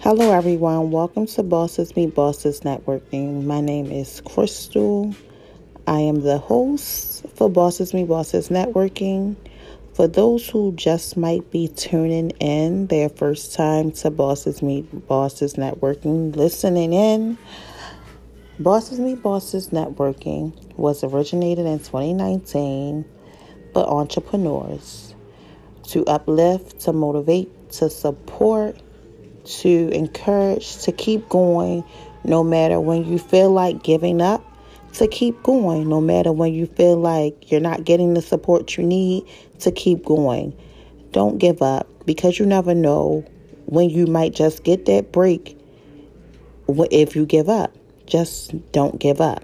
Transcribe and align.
Hello, 0.00 0.30
everyone. 0.32 0.92
Welcome 0.92 1.26
to 1.26 1.42
Bosses 1.42 1.96
Meet 1.96 2.14
Bosses 2.14 2.60
Networking. 2.60 3.42
My 3.42 3.60
name 3.60 3.90
is 3.90 4.22
Crystal. 4.24 5.12
I 5.88 5.98
am 5.98 6.20
the 6.20 6.38
host 6.38 7.26
for 7.34 7.50
Bosses 7.50 7.92
Meet 7.92 8.06
Bosses 8.06 8.48
Networking. 8.48 9.34
For 9.94 10.06
those 10.06 10.48
who 10.48 10.72
just 10.76 11.16
might 11.16 11.50
be 11.50 11.66
tuning 11.66 12.30
in 12.38 12.86
their 12.86 13.08
first 13.08 13.54
time 13.54 13.90
to 13.90 14.10
Bosses 14.10 14.62
Meet 14.62 15.08
Bosses 15.08 15.54
Networking, 15.54 16.34
listening 16.36 16.92
in, 16.92 17.36
Bosses 18.60 19.00
Meet 19.00 19.20
Bosses 19.20 19.70
Networking 19.70 20.54
was 20.76 21.02
originated 21.02 21.66
in 21.66 21.80
2019 21.80 23.04
by 23.74 23.80
entrepreneurs 23.80 25.16
to 25.88 26.06
uplift, 26.06 26.78
to 26.82 26.92
motivate, 26.92 27.70
to 27.72 27.90
support, 27.90 28.80
to 29.48 29.90
encourage, 29.90 30.78
to 30.78 30.92
keep 30.92 31.28
going 31.28 31.84
no 32.24 32.44
matter 32.44 32.80
when 32.80 33.04
you 33.04 33.18
feel 33.18 33.50
like 33.50 33.82
giving 33.82 34.20
up, 34.20 34.44
to 34.94 35.06
keep 35.06 35.42
going 35.42 35.88
no 35.88 36.00
matter 36.00 36.32
when 36.32 36.52
you 36.52 36.66
feel 36.66 36.96
like 36.96 37.50
you're 37.50 37.60
not 37.60 37.84
getting 37.84 38.14
the 38.14 38.22
support 38.22 38.76
you 38.76 38.84
need, 38.84 39.24
to 39.60 39.72
keep 39.72 40.04
going. 40.04 40.56
Don't 41.12 41.38
give 41.38 41.62
up 41.62 41.86
because 42.04 42.38
you 42.38 42.46
never 42.46 42.74
know 42.74 43.24
when 43.66 43.90
you 43.90 44.06
might 44.06 44.34
just 44.34 44.64
get 44.64 44.86
that 44.86 45.12
break 45.12 45.58
if 46.90 47.16
you 47.16 47.26
give 47.26 47.48
up. 47.48 47.74
Just 48.06 48.72
don't 48.72 48.98
give 48.98 49.20
up. 49.20 49.42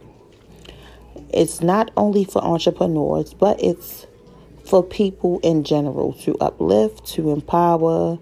It's 1.32 1.60
not 1.60 1.91
only 1.96 2.24
for 2.24 2.43
entrepreneurs, 2.43 3.34
but 3.34 3.62
it's 3.62 4.07
for 4.65 4.82
people 4.82 5.41
in 5.41 5.65
general 5.65 6.12
to 6.15 6.37
uplift, 6.38 7.05
to 7.07 7.30
empower, 7.30 8.18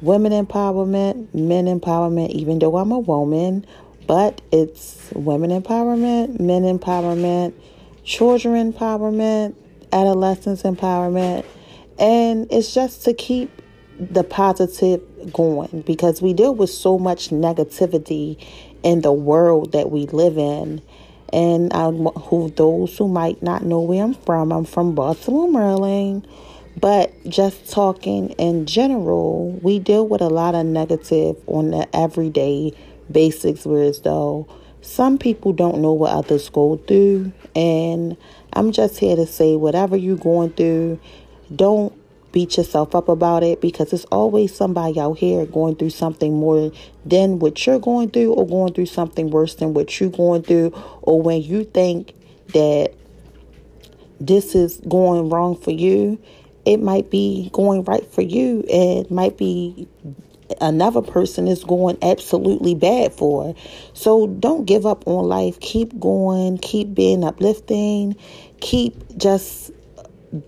women 0.00 0.32
empowerment, 0.32 1.32
men 1.34 1.66
empowerment, 1.66 2.30
even 2.30 2.58
though 2.58 2.76
I'm 2.76 2.92
a 2.92 2.98
woman, 2.98 3.66
but 4.06 4.40
it's 4.52 5.10
women 5.14 5.50
empowerment, 5.50 6.40
men 6.40 6.62
empowerment, 6.62 7.54
children 8.04 8.72
empowerment, 8.72 9.54
adolescents 9.92 10.62
empowerment, 10.62 11.44
and 11.98 12.46
it's 12.50 12.72
just 12.72 13.04
to 13.04 13.14
keep 13.14 13.50
the 13.98 14.22
positive 14.22 15.02
going 15.32 15.82
because 15.86 16.22
we 16.22 16.32
deal 16.32 16.54
with 16.54 16.70
so 16.70 16.98
much 16.98 17.30
negativity 17.30 18.42
in 18.82 19.00
the 19.00 19.12
world 19.12 19.72
that 19.72 19.90
we 19.90 20.06
live 20.06 20.38
in. 20.38 20.80
And 21.32 21.72
I, 21.74 21.90
who 21.90 22.50
those 22.50 22.96
who 22.96 23.08
might 23.08 23.42
not 23.42 23.64
know 23.64 23.80
where 23.80 24.02
I'm 24.02 24.14
from, 24.14 24.52
I'm 24.52 24.64
from 24.64 24.94
Baltimore, 24.94 25.50
Maryland. 25.50 26.26
But 26.78 27.12
just 27.28 27.70
talking 27.70 28.30
in 28.32 28.66
general, 28.66 29.52
we 29.62 29.78
deal 29.78 30.06
with 30.06 30.20
a 30.20 30.28
lot 30.28 30.54
of 30.54 30.66
negative 30.66 31.36
on 31.46 31.70
the 31.70 31.88
everyday 31.96 32.72
basics, 33.10 33.64
whereas 33.64 34.02
though 34.02 34.46
some 34.80 35.18
people 35.18 35.52
don't 35.52 35.80
know 35.80 35.92
what 35.92 36.12
others 36.12 36.48
go 36.50 36.76
through. 36.76 37.32
And 37.56 38.16
I'm 38.52 38.70
just 38.72 38.98
here 38.98 39.16
to 39.16 39.26
say, 39.26 39.56
whatever 39.56 39.96
you're 39.96 40.16
going 40.16 40.50
through, 40.50 41.00
don't 41.54 41.92
beat 42.30 42.56
yourself 42.58 42.94
up 42.94 43.08
about 43.08 43.42
it 43.42 43.60
because 43.60 43.92
it's 43.92 44.04
always 44.06 44.54
somebody 44.54 45.00
out 45.00 45.18
here 45.18 45.46
going 45.46 45.74
through 45.74 45.90
something 45.90 46.34
more 46.34 46.70
than 47.04 47.38
what 47.38 47.66
you're 47.66 47.80
going 47.80 48.10
through 48.10 48.32
or 48.34 48.46
going 48.46 48.72
through 48.74 48.86
something 48.86 49.30
worse 49.30 49.54
than 49.54 49.72
what 49.72 49.98
you're 49.98 50.10
going 50.10 50.42
through 50.42 50.70
or 51.00 51.20
when 51.20 51.42
you 51.42 51.64
think 51.64 52.12
that 52.48 52.92
this 54.20 54.54
is 54.54 54.80
going 54.88 55.30
wrong 55.30 55.56
for 55.56 55.70
you 55.70 56.20
it 56.68 56.82
might 56.82 57.10
be 57.10 57.48
going 57.54 57.82
right 57.84 58.04
for 58.12 58.20
you 58.20 58.60
and 58.70 59.06
it 59.06 59.10
might 59.10 59.38
be 59.38 59.88
another 60.60 61.00
person 61.00 61.48
is 61.48 61.64
going 61.64 61.96
absolutely 62.02 62.74
bad 62.74 63.12
for. 63.12 63.54
So 63.94 64.26
don't 64.26 64.66
give 64.66 64.84
up 64.84 65.06
on 65.06 65.24
life. 65.24 65.58
Keep 65.60 65.98
going, 65.98 66.58
keep 66.58 66.94
being 66.94 67.24
uplifting, 67.24 68.16
keep 68.60 69.16
just 69.16 69.70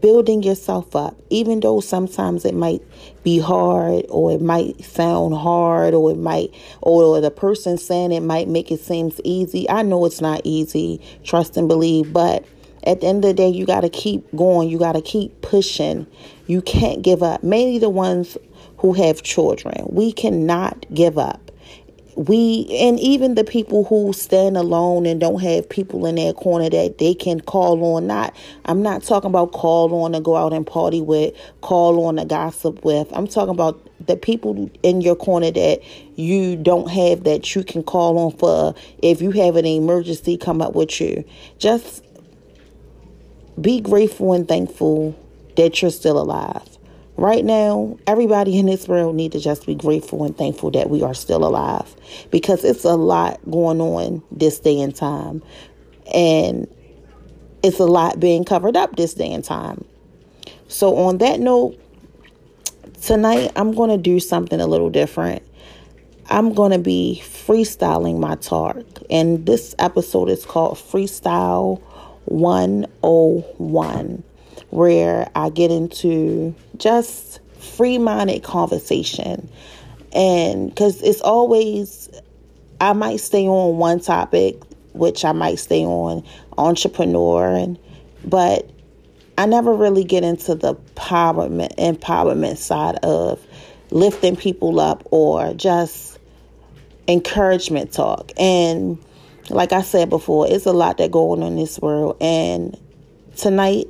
building 0.02 0.42
yourself 0.42 0.94
up, 0.94 1.16
even 1.30 1.60
though 1.60 1.80
sometimes 1.80 2.44
it 2.44 2.54
might 2.54 2.82
be 3.24 3.38
hard 3.38 4.04
or 4.10 4.32
it 4.32 4.42
might 4.42 4.84
sound 4.84 5.34
hard 5.34 5.94
or 5.94 6.10
it 6.10 6.18
might, 6.18 6.52
or 6.82 7.18
the 7.22 7.30
person 7.30 7.78
saying 7.78 8.12
it 8.12 8.20
might 8.20 8.46
make 8.46 8.70
it 8.70 8.80
seem 8.80 9.10
easy. 9.24 9.68
I 9.70 9.80
know 9.80 10.04
it's 10.04 10.20
not 10.20 10.42
easy, 10.44 11.00
trust 11.24 11.56
and 11.56 11.66
believe, 11.66 12.12
but 12.12 12.44
at 12.84 13.00
the 13.00 13.06
end 13.06 13.24
of 13.24 13.30
the 13.30 13.34
day, 13.34 13.48
you 13.48 13.66
got 13.66 13.82
to 13.82 13.88
keep 13.88 14.24
going. 14.34 14.68
You 14.68 14.78
got 14.78 14.92
to 14.92 15.02
keep 15.02 15.42
pushing. 15.42 16.06
You 16.46 16.62
can't 16.62 17.02
give 17.02 17.22
up. 17.22 17.42
Mainly 17.42 17.78
the 17.78 17.90
ones 17.90 18.36
who 18.78 18.92
have 18.94 19.22
children. 19.22 19.86
We 19.90 20.12
cannot 20.12 20.86
give 20.92 21.18
up 21.18 21.50
we 22.16 22.66
and 22.70 23.00
even 23.00 23.34
the 23.34 23.44
people 23.44 23.84
who 23.84 24.12
stand 24.12 24.56
alone 24.56 25.06
and 25.06 25.20
don't 25.20 25.40
have 25.40 25.66
people 25.68 26.04
in 26.04 26.16
their 26.16 26.32
corner 26.34 26.68
that 26.68 26.98
they 26.98 27.14
can 27.14 27.40
call 27.40 27.82
on 27.96 28.06
not 28.06 28.36
i'm 28.66 28.82
not 28.82 29.02
talking 29.02 29.30
about 29.30 29.52
call 29.52 29.94
on 30.04 30.12
to 30.12 30.20
go 30.20 30.36
out 30.36 30.52
and 30.52 30.66
party 30.66 31.00
with 31.00 31.34
call 31.62 32.04
on 32.04 32.16
to 32.16 32.24
gossip 32.26 32.84
with 32.84 33.08
i'm 33.12 33.26
talking 33.26 33.54
about 33.54 33.80
the 34.06 34.16
people 34.16 34.70
in 34.82 35.00
your 35.00 35.16
corner 35.16 35.50
that 35.50 35.80
you 36.16 36.56
don't 36.56 36.90
have 36.90 37.24
that 37.24 37.54
you 37.54 37.62
can 37.62 37.82
call 37.82 38.18
on 38.18 38.36
for 38.36 38.74
if 39.02 39.22
you 39.22 39.30
have 39.30 39.56
an 39.56 39.64
emergency 39.64 40.36
come 40.36 40.60
up 40.60 40.74
with 40.74 41.00
you 41.00 41.24
just 41.58 42.04
be 43.60 43.80
grateful 43.80 44.32
and 44.32 44.46
thankful 44.46 45.16
that 45.56 45.80
you're 45.80 45.90
still 45.90 46.18
alive 46.18 46.78
Right 47.20 47.44
now, 47.44 47.98
everybody 48.06 48.58
in 48.58 48.64
this 48.64 48.88
world 48.88 49.14
need 49.14 49.32
to 49.32 49.40
just 49.40 49.66
be 49.66 49.74
grateful 49.74 50.24
and 50.24 50.34
thankful 50.34 50.70
that 50.70 50.88
we 50.88 51.02
are 51.02 51.12
still 51.12 51.44
alive 51.44 51.94
because 52.30 52.64
it's 52.64 52.82
a 52.84 52.94
lot 52.94 53.38
going 53.50 53.78
on 53.82 54.22
this 54.30 54.58
day 54.58 54.80
and 54.80 54.96
time. 54.96 55.42
And 56.14 56.66
it's 57.62 57.78
a 57.78 57.84
lot 57.84 58.20
being 58.20 58.46
covered 58.46 58.74
up 58.74 58.96
this 58.96 59.12
day 59.12 59.30
and 59.30 59.44
time. 59.44 59.84
So 60.68 60.96
on 60.96 61.18
that 61.18 61.40
note, 61.40 61.78
tonight 63.02 63.52
I'm 63.54 63.72
going 63.72 63.90
to 63.90 63.98
do 63.98 64.18
something 64.18 64.58
a 64.58 64.66
little 64.66 64.88
different. 64.88 65.42
I'm 66.30 66.54
going 66.54 66.72
to 66.72 66.78
be 66.78 67.20
freestyling 67.22 68.18
my 68.18 68.36
talk. 68.36 68.78
And 69.10 69.44
this 69.44 69.74
episode 69.78 70.30
is 70.30 70.46
called 70.46 70.78
Freestyle 70.78 71.82
101 72.26 74.22
where 74.70 75.28
I 75.34 75.50
get 75.50 75.70
into 75.70 76.54
just 76.76 77.40
free 77.58 77.98
minded 77.98 78.42
conversation. 78.42 79.48
And 80.12 80.68
because 80.68 81.02
it's 81.02 81.20
always, 81.20 82.08
I 82.80 82.92
might 82.92 83.20
stay 83.20 83.46
on 83.46 83.78
one 83.78 84.00
topic, 84.00 84.56
which 84.92 85.24
I 85.24 85.32
might 85.32 85.58
stay 85.58 85.84
on 85.84 86.24
entrepreneur, 86.58 87.54
and 87.54 87.78
but 88.24 88.68
I 89.38 89.46
never 89.46 89.74
really 89.74 90.04
get 90.04 90.24
into 90.24 90.54
the 90.54 90.74
empowerment 90.96 91.74
empowerment 91.76 92.56
side 92.58 92.96
of 93.02 93.44
lifting 93.90 94.36
people 94.36 94.80
up 94.80 95.06
or 95.10 95.54
just 95.54 96.18
encouragement 97.08 97.92
talk. 97.92 98.32
And 98.38 98.98
like 99.50 99.72
I 99.72 99.82
said 99.82 100.10
before, 100.10 100.46
it's 100.48 100.66
a 100.66 100.72
lot 100.72 100.98
that 100.98 101.10
going 101.10 101.42
on 101.42 101.52
in 101.52 101.56
this 101.56 101.78
world. 101.78 102.16
And 102.20 102.78
tonight 103.36 103.86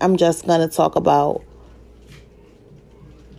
I'm 0.00 0.16
just 0.16 0.46
going 0.46 0.68
to 0.68 0.74
talk 0.74 0.96
about 0.96 1.42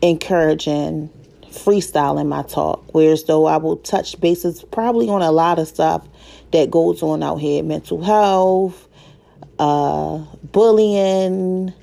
encouraging 0.02 1.09
freestyling 1.50 2.28
my 2.28 2.44
talk, 2.44 2.84
whereas 2.94 3.24
though 3.24 3.46
I 3.46 3.58
will 3.58 3.78
touch 3.78 4.19
bases 4.19 4.64
probably 4.72 5.09
on 5.09 5.22
a 5.22 5.31
lot 5.31 5.58
of 5.58 5.68
stuff 5.68 6.08
that 6.52 6.69
goes 6.69 7.02
on 7.02 7.24
out 7.24 7.38
here 7.38 7.64
mental 7.64 8.03
health, 8.03 8.88
uh, 9.58 10.18
bullying, 10.52 11.74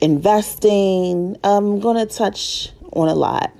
investing. 0.00 1.36
I'm 1.42 1.80
going 1.80 2.06
to 2.06 2.12
touch 2.12 2.70
on 2.92 3.08
a 3.08 3.14
lot. 3.14 3.52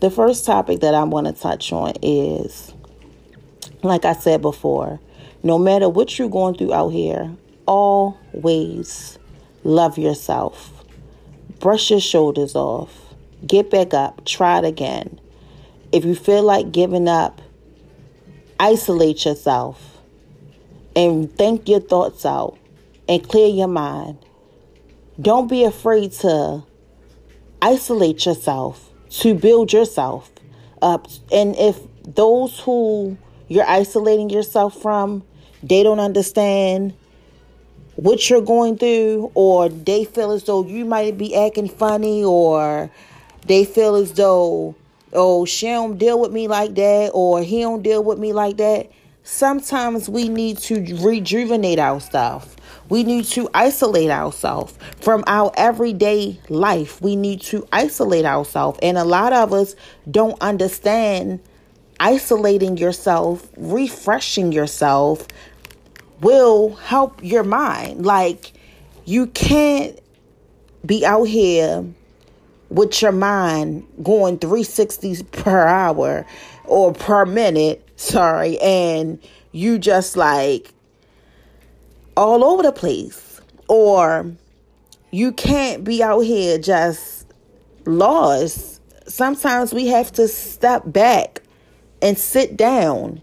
The 0.00 0.10
first 0.10 0.44
topic 0.44 0.80
that 0.80 0.94
I'm 0.94 1.10
going 1.10 1.24
to 1.24 1.32
touch 1.32 1.72
on 1.72 1.94
is, 2.02 2.72
like 3.86 4.04
I 4.04 4.12
said 4.12 4.42
before, 4.42 5.00
no 5.42 5.58
matter 5.58 5.88
what 5.88 6.18
you're 6.18 6.28
going 6.28 6.56
through 6.56 6.72
out 6.72 6.88
here, 6.90 7.34
always 7.66 9.18
love 9.64 9.98
yourself. 9.98 10.84
Brush 11.60 11.90
your 11.90 12.00
shoulders 12.00 12.54
off. 12.54 13.14
Get 13.46 13.70
back 13.70 13.94
up. 13.94 14.24
Try 14.24 14.58
it 14.58 14.64
again. 14.64 15.20
If 15.92 16.04
you 16.04 16.14
feel 16.14 16.42
like 16.42 16.72
giving 16.72 17.08
up, 17.08 17.40
isolate 18.58 19.24
yourself 19.24 19.98
and 20.94 21.34
think 21.36 21.68
your 21.68 21.80
thoughts 21.80 22.24
out 22.24 22.58
and 23.08 23.26
clear 23.26 23.48
your 23.48 23.68
mind. 23.68 24.18
Don't 25.20 25.48
be 25.48 25.64
afraid 25.64 26.12
to 26.12 26.64
isolate 27.62 28.26
yourself, 28.26 28.90
to 29.10 29.34
build 29.34 29.72
yourself 29.72 30.30
up. 30.82 31.08
And 31.32 31.54
if 31.56 31.78
those 32.02 32.60
who 32.60 33.16
you're 33.48 33.68
isolating 33.68 34.30
yourself 34.30 34.80
from, 34.80 35.22
they 35.62 35.82
don't 35.82 36.00
understand 36.00 36.94
what 37.96 38.28
you're 38.28 38.42
going 38.42 38.76
through, 38.76 39.30
or 39.34 39.68
they 39.68 40.04
feel 40.04 40.32
as 40.32 40.44
though 40.44 40.64
you 40.64 40.84
might 40.84 41.16
be 41.16 41.34
acting 41.34 41.68
funny, 41.68 42.22
or 42.22 42.90
they 43.46 43.64
feel 43.64 43.94
as 43.96 44.12
though 44.12 44.74
oh, 45.12 45.44
she 45.44 45.66
don't 45.66 45.98
deal 45.98 46.20
with 46.20 46.32
me 46.32 46.46
like 46.46 46.74
that, 46.74 47.10
or 47.14 47.42
he 47.42 47.62
don't 47.62 47.82
deal 47.82 48.04
with 48.04 48.18
me 48.18 48.32
like 48.32 48.58
that. 48.58 48.90
Sometimes 49.22 50.08
we 50.08 50.28
need 50.28 50.58
to 50.58 50.96
rejuvenate 50.98 51.78
ourselves. 51.78 52.54
We 52.88 53.02
need 53.02 53.24
to 53.26 53.48
isolate 53.52 54.10
ourselves 54.10 54.78
from 55.00 55.24
our 55.26 55.50
everyday 55.56 56.38
life. 56.48 57.02
We 57.02 57.16
need 57.16 57.40
to 57.42 57.66
isolate 57.72 58.24
ourselves. 58.24 58.78
And 58.82 58.96
a 58.96 59.04
lot 59.04 59.32
of 59.32 59.52
us 59.52 59.74
don't 60.08 60.40
understand 60.40 61.40
isolating 62.00 62.76
yourself, 62.76 63.48
refreshing 63.56 64.52
yourself 64.52 65.26
will 66.20 66.74
help 66.76 67.22
your 67.22 67.44
mind. 67.44 68.04
Like, 68.04 68.52
you 69.04 69.26
can't 69.28 69.98
be 70.84 71.04
out 71.04 71.24
here 71.24 71.84
with 72.68 73.00
your 73.00 73.12
mind 73.12 73.86
going 74.02 74.38
360 74.38 75.22
per 75.24 75.66
hour 75.66 76.26
or 76.64 76.92
per 76.92 77.24
minute, 77.24 77.86
sorry, 77.96 78.58
and 78.58 79.20
you 79.52 79.78
just 79.78 80.16
like 80.16 80.72
all 82.16 82.44
over 82.44 82.62
the 82.62 82.72
place. 82.72 83.40
Or 83.68 84.30
you 85.10 85.32
can't 85.32 85.84
be 85.84 86.02
out 86.02 86.20
here 86.20 86.58
just 86.58 87.26
lost. 87.84 88.80
Sometimes 89.08 89.72
we 89.72 89.86
have 89.86 90.12
to 90.12 90.28
step 90.28 90.82
back 90.86 91.42
and 92.06 92.16
sit 92.16 92.56
down 92.56 93.20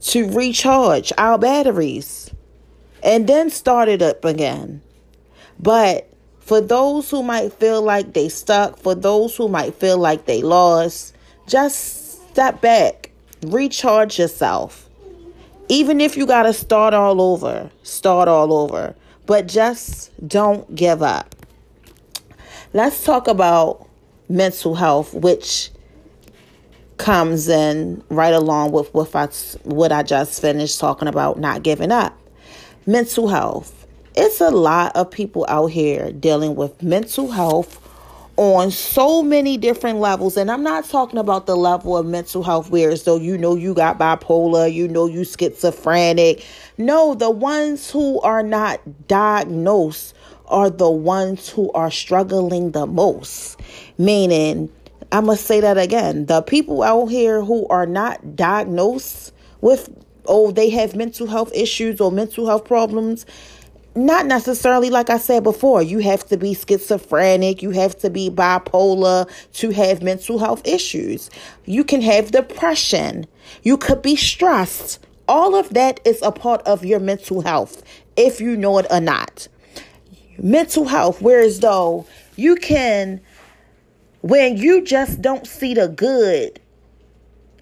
to 0.00 0.28
recharge 0.32 1.12
our 1.16 1.38
batteries 1.38 2.28
and 3.04 3.28
then 3.28 3.48
start 3.48 3.88
it 3.88 4.02
up 4.02 4.24
again. 4.24 4.82
But 5.60 6.12
for 6.40 6.60
those 6.60 7.08
who 7.08 7.22
might 7.22 7.52
feel 7.52 7.80
like 7.82 8.12
they 8.12 8.28
stuck, 8.28 8.76
for 8.80 8.96
those 8.96 9.36
who 9.36 9.46
might 9.46 9.76
feel 9.76 9.96
like 9.96 10.24
they 10.24 10.42
lost, 10.42 11.14
just 11.46 12.28
step 12.30 12.60
back, 12.60 13.12
recharge 13.42 14.18
yourself. 14.18 14.90
Even 15.68 16.00
if 16.00 16.16
you 16.16 16.26
got 16.26 16.42
to 16.42 16.52
start 16.52 16.94
all 16.94 17.20
over, 17.20 17.70
start 17.84 18.26
all 18.26 18.52
over, 18.52 18.92
but 19.26 19.46
just 19.46 20.10
don't 20.26 20.74
give 20.74 21.00
up. 21.00 21.36
Let's 22.72 23.04
talk 23.04 23.28
about 23.28 23.86
mental 24.28 24.74
health, 24.74 25.14
which 25.14 25.70
comes 27.00 27.48
in 27.48 28.02
right 28.10 28.34
along 28.34 28.72
with 28.72 28.92
what 28.92 29.16
I, 29.16 29.26
what 29.64 29.90
I 29.90 30.02
just 30.02 30.40
finished 30.40 30.78
talking 30.78 31.08
about 31.08 31.38
not 31.38 31.62
giving 31.62 31.90
up. 31.90 32.16
Mental 32.86 33.26
health. 33.26 33.86
It's 34.14 34.40
a 34.40 34.50
lot 34.50 34.94
of 34.94 35.10
people 35.10 35.46
out 35.48 35.68
here 35.68 36.12
dealing 36.12 36.56
with 36.56 36.82
mental 36.82 37.30
health 37.30 37.78
on 38.36 38.70
so 38.70 39.22
many 39.22 39.56
different 39.56 39.98
levels. 39.98 40.36
And 40.36 40.50
i'm 40.50 40.62
not 40.62 40.84
talking 40.84 41.18
about 41.18 41.46
the 41.46 41.56
level 41.56 41.96
of 41.96 42.06
mental 42.06 42.42
health 42.42 42.70
where 42.70 42.94
so 42.96 43.16
you 43.16 43.36
know 43.38 43.54
you 43.54 43.74
got 43.74 43.98
bipolar 43.98 44.72
you 44.72 44.86
know 44.86 45.06
you 45.06 45.24
schizophrenic. 45.24 46.44
No 46.76 47.14
the 47.14 47.30
ones 47.30 47.90
who 47.90 48.20
are 48.20 48.42
not 48.42 48.80
diagnosed 49.08 50.14
are 50.48 50.68
the 50.68 50.90
ones 50.90 51.48
who 51.48 51.72
are 51.72 51.90
struggling 51.90 52.72
the 52.72 52.86
most. 52.86 53.58
Meaning 53.96 54.70
i 55.12 55.20
must 55.20 55.46
say 55.46 55.60
that 55.60 55.78
again 55.78 56.26
the 56.26 56.42
people 56.42 56.82
out 56.82 57.06
here 57.06 57.42
who 57.44 57.66
are 57.68 57.86
not 57.86 58.36
diagnosed 58.36 59.32
with 59.60 59.88
oh 60.26 60.50
they 60.50 60.70
have 60.70 60.94
mental 60.94 61.26
health 61.26 61.50
issues 61.54 62.00
or 62.00 62.10
mental 62.12 62.46
health 62.46 62.64
problems 62.64 63.26
not 63.94 64.26
necessarily 64.26 64.88
like 64.90 65.10
I 65.10 65.18
said 65.18 65.42
before, 65.42 65.82
you 65.82 65.98
have 65.98 66.24
to 66.26 66.36
be 66.36 66.54
schizophrenic, 66.54 67.62
you 67.62 67.70
have 67.70 67.98
to 67.98 68.10
be 68.10 68.30
bipolar 68.30 69.28
to 69.54 69.70
have 69.70 70.02
mental 70.02 70.38
health 70.38 70.66
issues. 70.66 71.28
You 71.64 71.82
can 71.82 72.00
have 72.02 72.30
depression, 72.30 73.26
you 73.62 73.76
could 73.76 74.02
be 74.02 74.16
stressed. 74.16 75.04
All 75.28 75.54
of 75.54 75.70
that 75.74 76.00
is 76.04 76.20
a 76.22 76.32
part 76.32 76.62
of 76.62 76.84
your 76.84 76.98
mental 76.98 77.40
health, 77.40 77.82
if 78.16 78.40
you 78.40 78.56
know 78.56 78.78
it 78.78 78.86
or 78.90 79.00
not. 79.00 79.48
Mental 80.38 80.86
health, 80.86 81.20
whereas 81.20 81.60
though 81.60 82.06
you 82.36 82.56
can, 82.56 83.20
when 84.20 84.56
you 84.56 84.82
just 84.84 85.22
don't 85.22 85.46
see 85.46 85.74
the 85.74 85.88
good 85.88 86.60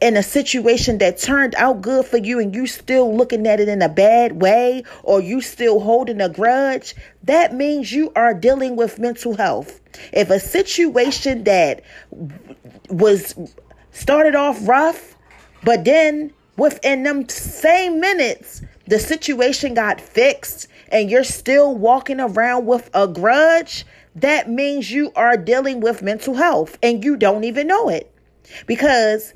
in 0.00 0.16
a 0.16 0.22
situation 0.22 0.98
that 0.98 1.18
turned 1.18 1.54
out 1.56 1.80
good 1.82 2.06
for 2.06 2.18
you 2.18 2.38
and 2.38 2.54
you 2.54 2.66
still 2.66 3.16
looking 3.16 3.46
at 3.46 3.60
it 3.60 3.68
in 3.68 3.82
a 3.82 3.88
bad 3.88 4.40
way 4.40 4.84
or 5.02 5.20
you 5.20 5.40
still 5.40 5.80
holding 5.80 6.20
a 6.20 6.28
grudge, 6.28 6.94
that 7.24 7.52
means 7.52 7.92
you 7.92 8.12
are 8.14 8.32
dealing 8.32 8.76
with 8.76 8.98
mental 8.98 9.36
health. 9.36 9.80
If 10.12 10.30
a 10.30 10.38
situation 10.38 11.44
that 11.44 11.82
was 12.88 13.34
started 13.90 14.36
off 14.36 14.66
rough, 14.68 15.16
but 15.64 15.84
then 15.84 16.32
within 16.56 17.02
them 17.02 17.28
same 17.28 17.98
minutes, 18.00 18.62
the 18.86 18.98
situation 18.98 19.74
got 19.74 20.00
fixed 20.00 20.68
and 20.90 21.10
you're 21.10 21.24
still 21.24 21.74
walking 21.74 22.20
around 22.20 22.66
with 22.66 22.88
a 22.94 23.06
grudge, 23.06 23.84
that 24.16 24.50
means 24.50 24.90
you 24.90 25.12
are 25.14 25.36
dealing 25.36 25.80
with 25.80 26.02
mental 26.02 26.34
health 26.34 26.78
and 26.82 27.04
you 27.04 27.16
don't 27.16 27.44
even 27.44 27.66
know 27.66 27.88
it. 27.88 28.12
Because 28.66 29.34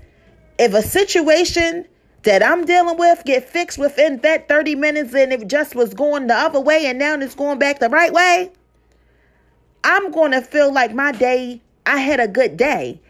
if 0.59 0.75
a 0.75 0.83
situation 0.83 1.87
that 2.23 2.43
I'm 2.43 2.65
dealing 2.65 2.99
with 2.99 3.25
get 3.25 3.49
fixed 3.49 3.79
within 3.79 4.19
that 4.19 4.49
30 4.49 4.75
minutes 4.77 5.15
and 5.15 5.33
it 5.33 5.49
just 5.49 5.75
was 5.75 5.95
going 5.95 6.27
the 6.29 6.35
other 6.35 6.61
way 6.61 6.87
and 6.87 6.99
now 6.99 7.15
it's 7.15 7.35
going 7.35 7.59
back 7.59 7.81
the 7.81 7.89
right 7.89 8.13
way, 8.13 8.51
I'm 9.85 10.11
going 10.13 10.33
to 10.33 10.41
feel 10.41 10.73
like 10.73 10.95
my 10.95 11.13
day, 11.13 11.61
I 11.85 11.99
had 11.99 12.21
a 12.21 12.29
good 12.29 12.57
day. 12.57 13.01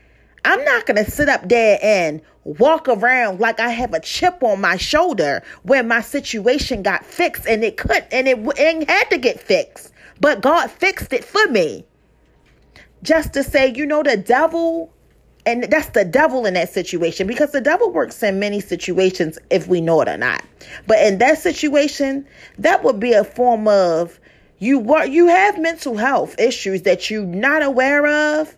I'm 0.44 0.64
not 0.64 0.86
going 0.86 1.04
to 1.04 1.10
sit 1.10 1.28
up 1.28 1.48
there 1.48 1.78
and 1.82 2.20
walk 2.44 2.88
around 2.88 3.38
like 3.38 3.60
I 3.60 3.68
have 3.68 3.94
a 3.94 4.00
chip 4.00 4.42
on 4.42 4.60
my 4.60 4.76
shoulder 4.76 5.42
when 5.62 5.86
my 5.86 6.00
situation 6.00 6.82
got 6.82 7.06
fixed 7.06 7.46
and 7.46 7.62
it 7.62 7.76
could 7.76 8.04
and 8.10 8.26
it, 8.26 8.38
it 8.58 8.90
had 8.90 9.10
to 9.10 9.18
get 9.18 9.40
fixed. 9.40 9.91
But 10.22 10.40
God 10.40 10.70
fixed 10.70 11.12
it 11.12 11.24
for 11.24 11.44
me. 11.48 11.84
Just 13.02 13.32
to 13.32 13.42
say, 13.42 13.72
you 13.74 13.84
know, 13.84 14.04
the 14.04 14.16
devil 14.16 14.94
and 15.44 15.64
that's 15.64 15.88
the 15.88 16.04
devil 16.04 16.46
in 16.46 16.54
that 16.54 16.72
situation 16.72 17.26
because 17.26 17.50
the 17.50 17.60
devil 17.60 17.90
works 17.90 18.22
in 18.22 18.38
many 18.38 18.60
situations 18.60 19.40
if 19.50 19.66
we 19.66 19.80
know 19.80 20.00
it 20.00 20.08
or 20.08 20.16
not. 20.16 20.44
But 20.86 21.00
in 21.00 21.18
that 21.18 21.38
situation, 21.38 22.24
that 22.58 22.84
would 22.84 23.00
be 23.00 23.12
a 23.12 23.24
form 23.24 23.66
of 23.66 24.20
you 24.60 24.78
work 24.78 25.08
you 25.08 25.26
have 25.26 25.58
mental 25.58 25.96
health 25.96 26.38
issues 26.38 26.82
that 26.82 27.10
you're 27.10 27.24
not 27.24 27.64
aware 27.64 28.06
of, 28.40 28.56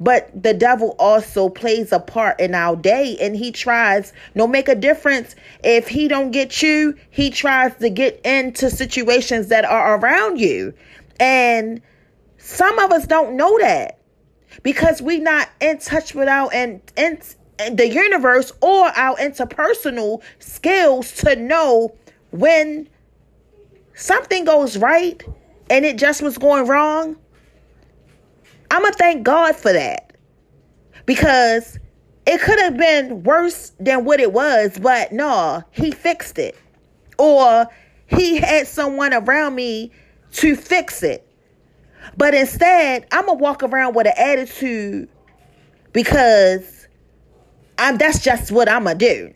but 0.00 0.30
the 0.42 0.54
devil 0.54 0.96
also 0.98 1.50
plays 1.50 1.92
a 1.92 2.00
part 2.00 2.40
in 2.40 2.54
our 2.54 2.76
day 2.76 3.18
and 3.20 3.36
he 3.36 3.52
tries 3.52 4.14
no 4.34 4.46
make 4.46 4.68
a 4.68 4.74
difference 4.74 5.36
if 5.62 5.88
he 5.88 6.08
don't 6.08 6.30
get 6.30 6.62
you, 6.62 6.96
he 7.10 7.28
tries 7.28 7.76
to 7.76 7.90
get 7.90 8.20
into 8.24 8.70
situations 8.70 9.48
that 9.48 9.66
are 9.66 9.98
around 9.98 10.40
you. 10.40 10.72
And 11.20 11.80
some 12.38 12.78
of 12.78 12.92
us 12.92 13.06
don't 13.06 13.36
know 13.36 13.58
that 13.58 13.98
because 14.62 15.00
we're 15.00 15.22
not 15.22 15.48
in 15.60 15.78
touch 15.78 16.14
with 16.14 16.28
our 16.28 16.52
and 16.52 16.80
in, 16.96 17.20
in 17.58 17.76
the 17.76 17.88
universe 17.88 18.52
or 18.60 18.86
our 18.86 19.16
interpersonal 19.16 20.22
skills 20.38 21.12
to 21.12 21.36
know 21.36 21.94
when 22.30 22.88
something 23.94 24.44
goes 24.44 24.76
right 24.76 25.22
and 25.70 25.84
it 25.84 25.96
just 25.96 26.22
was 26.22 26.38
going 26.38 26.66
wrong. 26.66 27.16
I'm 28.70 28.82
gonna 28.82 28.94
thank 28.94 29.22
God 29.22 29.54
for 29.56 29.72
that 29.72 30.16
because 31.06 31.78
it 32.26 32.40
could 32.40 32.58
have 32.58 32.76
been 32.76 33.22
worse 33.22 33.72
than 33.78 34.04
what 34.04 34.20
it 34.20 34.32
was, 34.32 34.78
but 34.78 35.12
no, 35.12 35.62
He 35.70 35.90
fixed 35.90 36.38
it, 36.38 36.56
or 37.18 37.66
He 38.06 38.36
had 38.36 38.66
someone 38.66 39.12
around 39.12 39.54
me 39.54 39.92
to 40.34 40.56
fix 40.56 41.02
it. 41.02 41.26
But 42.16 42.34
instead, 42.34 43.06
I'm 43.10 43.26
gonna 43.26 43.38
walk 43.38 43.62
around 43.62 43.94
with 43.94 44.06
an 44.06 44.12
attitude 44.16 45.08
because 45.92 46.86
I'm 47.78 47.96
that's 47.96 48.22
just 48.22 48.52
what 48.52 48.68
I'm 48.68 48.84
gonna 48.84 48.98
do. 48.98 49.34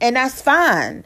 And 0.00 0.16
that's 0.16 0.40
fine. 0.40 1.04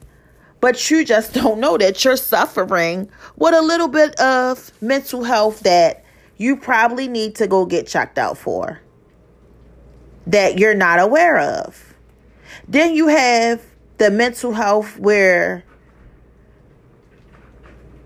But 0.61 0.91
you 0.91 1.05
just 1.05 1.33
don't 1.33 1.61
know 1.61 1.79
that 1.79 2.05
you're 2.05 2.17
suffering 2.17 3.09
with 3.37 3.55
a 3.55 3.63
little 3.63 3.89
bit 3.89 4.19
of 4.21 4.73
mental 4.83 5.25
health 5.25 5.61
that 5.61 6.05
you 6.37 6.57
probably 6.57 7.09
need 7.09 7.37
to 7.37 7.47
go 7.47 7.67
get 7.67 7.87
checked 7.87 8.19
out 8.19 8.37
for. 8.37 8.81
That 10.27 10.59
you're 10.59 10.75
not 10.75 10.99
aware 10.99 11.39
of. 11.39 11.95
Then 12.69 12.95
you 12.95 13.09
have 13.09 13.63
the 13.99 14.11
mental 14.11 14.53
health 14.53 14.99
where 14.99 15.65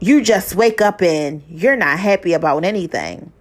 you 0.04 0.20
just 0.20 0.54
wake 0.54 0.82
up 0.82 1.00
and 1.00 1.42
you're 1.49 1.76
not 1.76 1.99
happy 1.99 2.34
about 2.34 2.62
anything. 2.62 3.32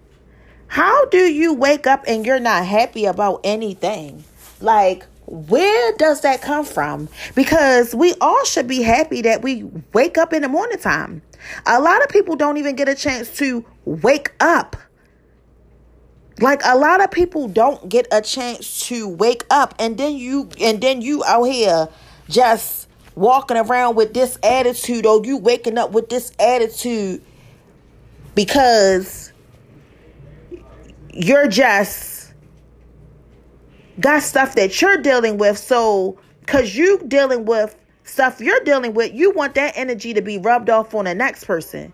How 0.68 1.06
do 1.08 1.18
you 1.18 1.54
wake 1.54 1.86
up 1.86 2.06
and 2.08 2.26
you're 2.26 2.40
not 2.40 2.66
happy 2.66 3.04
about 3.04 3.42
anything? 3.44 4.24
Like, 4.62 5.06
where 5.26 5.94
does 5.98 6.22
that 6.22 6.42
come 6.42 6.64
from? 6.64 7.10
Because 7.36 7.94
we 7.94 8.14
all 8.22 8.46
should 8.46 8.68
be 8.68 8.82
happy 8.82 9.22
that 9.24 9.42
we 9.42 9.66
wake 9.92 10.18
up 10.18 10.32
in 10.32 10.42
the 10.42 10.48
morning 10.48 10.80
time. 10.80 11.22
A 11.66 11.82
lot 11.82 12.02
of 12.02 12.08
people 12.08 12.38
don't 12.38 12.56
even 12.56 12.78
get 12.78 12.88
a 12.88 12.96
chance 12.96 13.36
to 13.38 13.66
wake 13.84 14.32
up. 14.40 14.78
Like 16.40 16.62
a 16.64 16.78
lot 16.78 17.04
of 17.04 17.12
people 17.12 17.50
don't 17.50 17.90
get 17.90 18.08
a 18.10 18.22
chance 18.22 18.88
to 18.88 19.10
wake 19.10 19.44
up 19.50 19.76
and 19.80 19.98
then 19.98 20.16
you 20.16 20.50
and 20.62 20.82
then 20.82 21.02
you 21.02 21.26
out 21.26 21.44
here 21.44 21.90
just 22.30 22.83
walking 23.16 23.58
around 23.58 23.96
with 23.96 24.14
this 24.14 24.38
attitude 24.44 25.06
or 25.06 25.24
you 25.24 25.38
waking 25.38 25.78
up 25.78 25.92
with 25.92 26.10
this 26.10 26.32
attitude 26.40 27.22
because 28.36 29.32
you're 31.14 31.48
just 31.48 32.34
got 34.00 34.24
stuff 34.24 34.56
that 34.56 34.82
you're 34.82 34.98
dealing 34.98 35.38
with. 35.38 35.58
So 35.58 36.18
because 36.40 36.76
you 36.76 37.00
dealing 37.08 37.46
with 37.46 37.76
stuff 38.04 38.42
you're 38.42 38.60
dealing 38.62 38.94
with 38.94 39.14
you 39.14 39.32
want 39.32 39.56
that 39.56 39.74
energy 39.78 40.14
to 40.14 40.22
be 40.22 40.38
rubbed 40.38 40.70
off 40.70 40.94
on 40.94 41.06
the 41.06 41.16
next 41.16 41.46
person. 41.46 41.94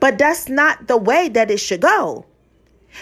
But 0.00 0.18
that's 0.18 0.48
not 0.48 0.86
the 0.86 0.96
way 0.96 1.28
that 1.30 1.50
it 1.50 1.58
should 1.58 1.80
go. 1.80 2.26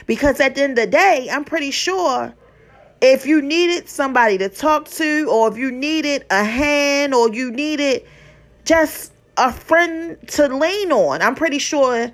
Because 0.07 0.41
at 0.41 0.55
the 0.55 0.63
end 0.63 0.79
of 0.79 0.85
the 0.85 0.91
day 0.91 1.29
i'm 1.31 1.45
pretty 1.45 1.71
sure 1.71 2.35
if 3.03 3.27
you 3.27 3.43
needed 3.43 3.89
somebody 3.89 4.39
to 4.39 4.49
talk 4.49 4.89
to, 4.91 5.29
or 5.29 5.49
if 5.49 5.59
you 5.59 5.73
needed 5.73 6.25
a 6.31 6.45
hand, 6.45 7.13
or 7.13 7.29
you 7.35 7.51
needed 7.51 8.05
just 8.65 9.13
a 9.37 9.53
friend 9.53 10.17
to 10.29 10.47
lean 10.47 10.93
on, 10.93 11.21
I'm 11.21 11.35
pretty 11.35 11.59
sure 11.59 12.11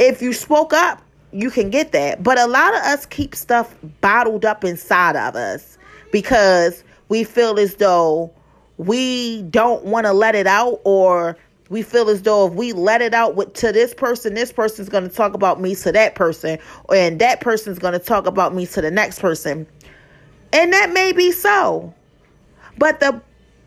if 0.00 0.20
you 0.20 0.32
spoke 0.32 0.72
up, 0.72 1.00
you 1.30 1.48
can 1.48 1.70
get 1.70 1.92
that. 1.92 2.22
But 2.22 2.38
a 2.38 2.46
lot 2.46 2.74
of 2.74 2.80
us 2.80 3.06
keep 3.06 3.36
stuff 3.36 3.74
bottled 4.00 4.44
up 4.44 4.64
inside 4.64 5.14
of 5.14 5.36
us 5.36 5.78
because 6.10 6.82
we 7.08 7.22
feel 7.22 7.58
as 7.60 7.76
though 7.76 8.32
we 8.78 9.42
don't 9.42 9.84
want 9.84 10.06
to 10.06 10.12
let 10.12 10.34
it 10.34 10.48
out 10.48 10.80
or 10.82 11.36
we 11.70 11.82
feel 11.82 12.10
as 12.10 12.22
though 12.22 12.46
if 12.46 12.54
we 12.54 12.72
let 12.72 13.00
it 13.00 13.14
out 13.14 13.36
with, 13.36 13.52
to 13.54 13.72
this 13.72 13.94
person, 13.94 14.34
this 14.34 14.52
person's 14.52 14.88
going 14.88 15.08
to 15.08 15.14
talk 15.14 15.34
about 15.34 15.60
me 15.60 15.74
to 15.76 15.92
that 15.92 16.14
person, 16.14 16.58
and 16.94 17.20
that 17.20 17.40
person's 17.40 17.78
going 17.78 17.94
to 17.94 17.98
talk 17.98 18.26
about 18.26 18.54
me 18.54 18.66
to 18.66 18.80
the 18.80 18.90
next 18.90 19.20
person. 19.20 19.66
And 20.54 20.72
that 20.72 20.92
may 20.92 21.12
be 21.12 21.32
so. 21.32 21.92
But 22.78 23.00
the 23.00 23.20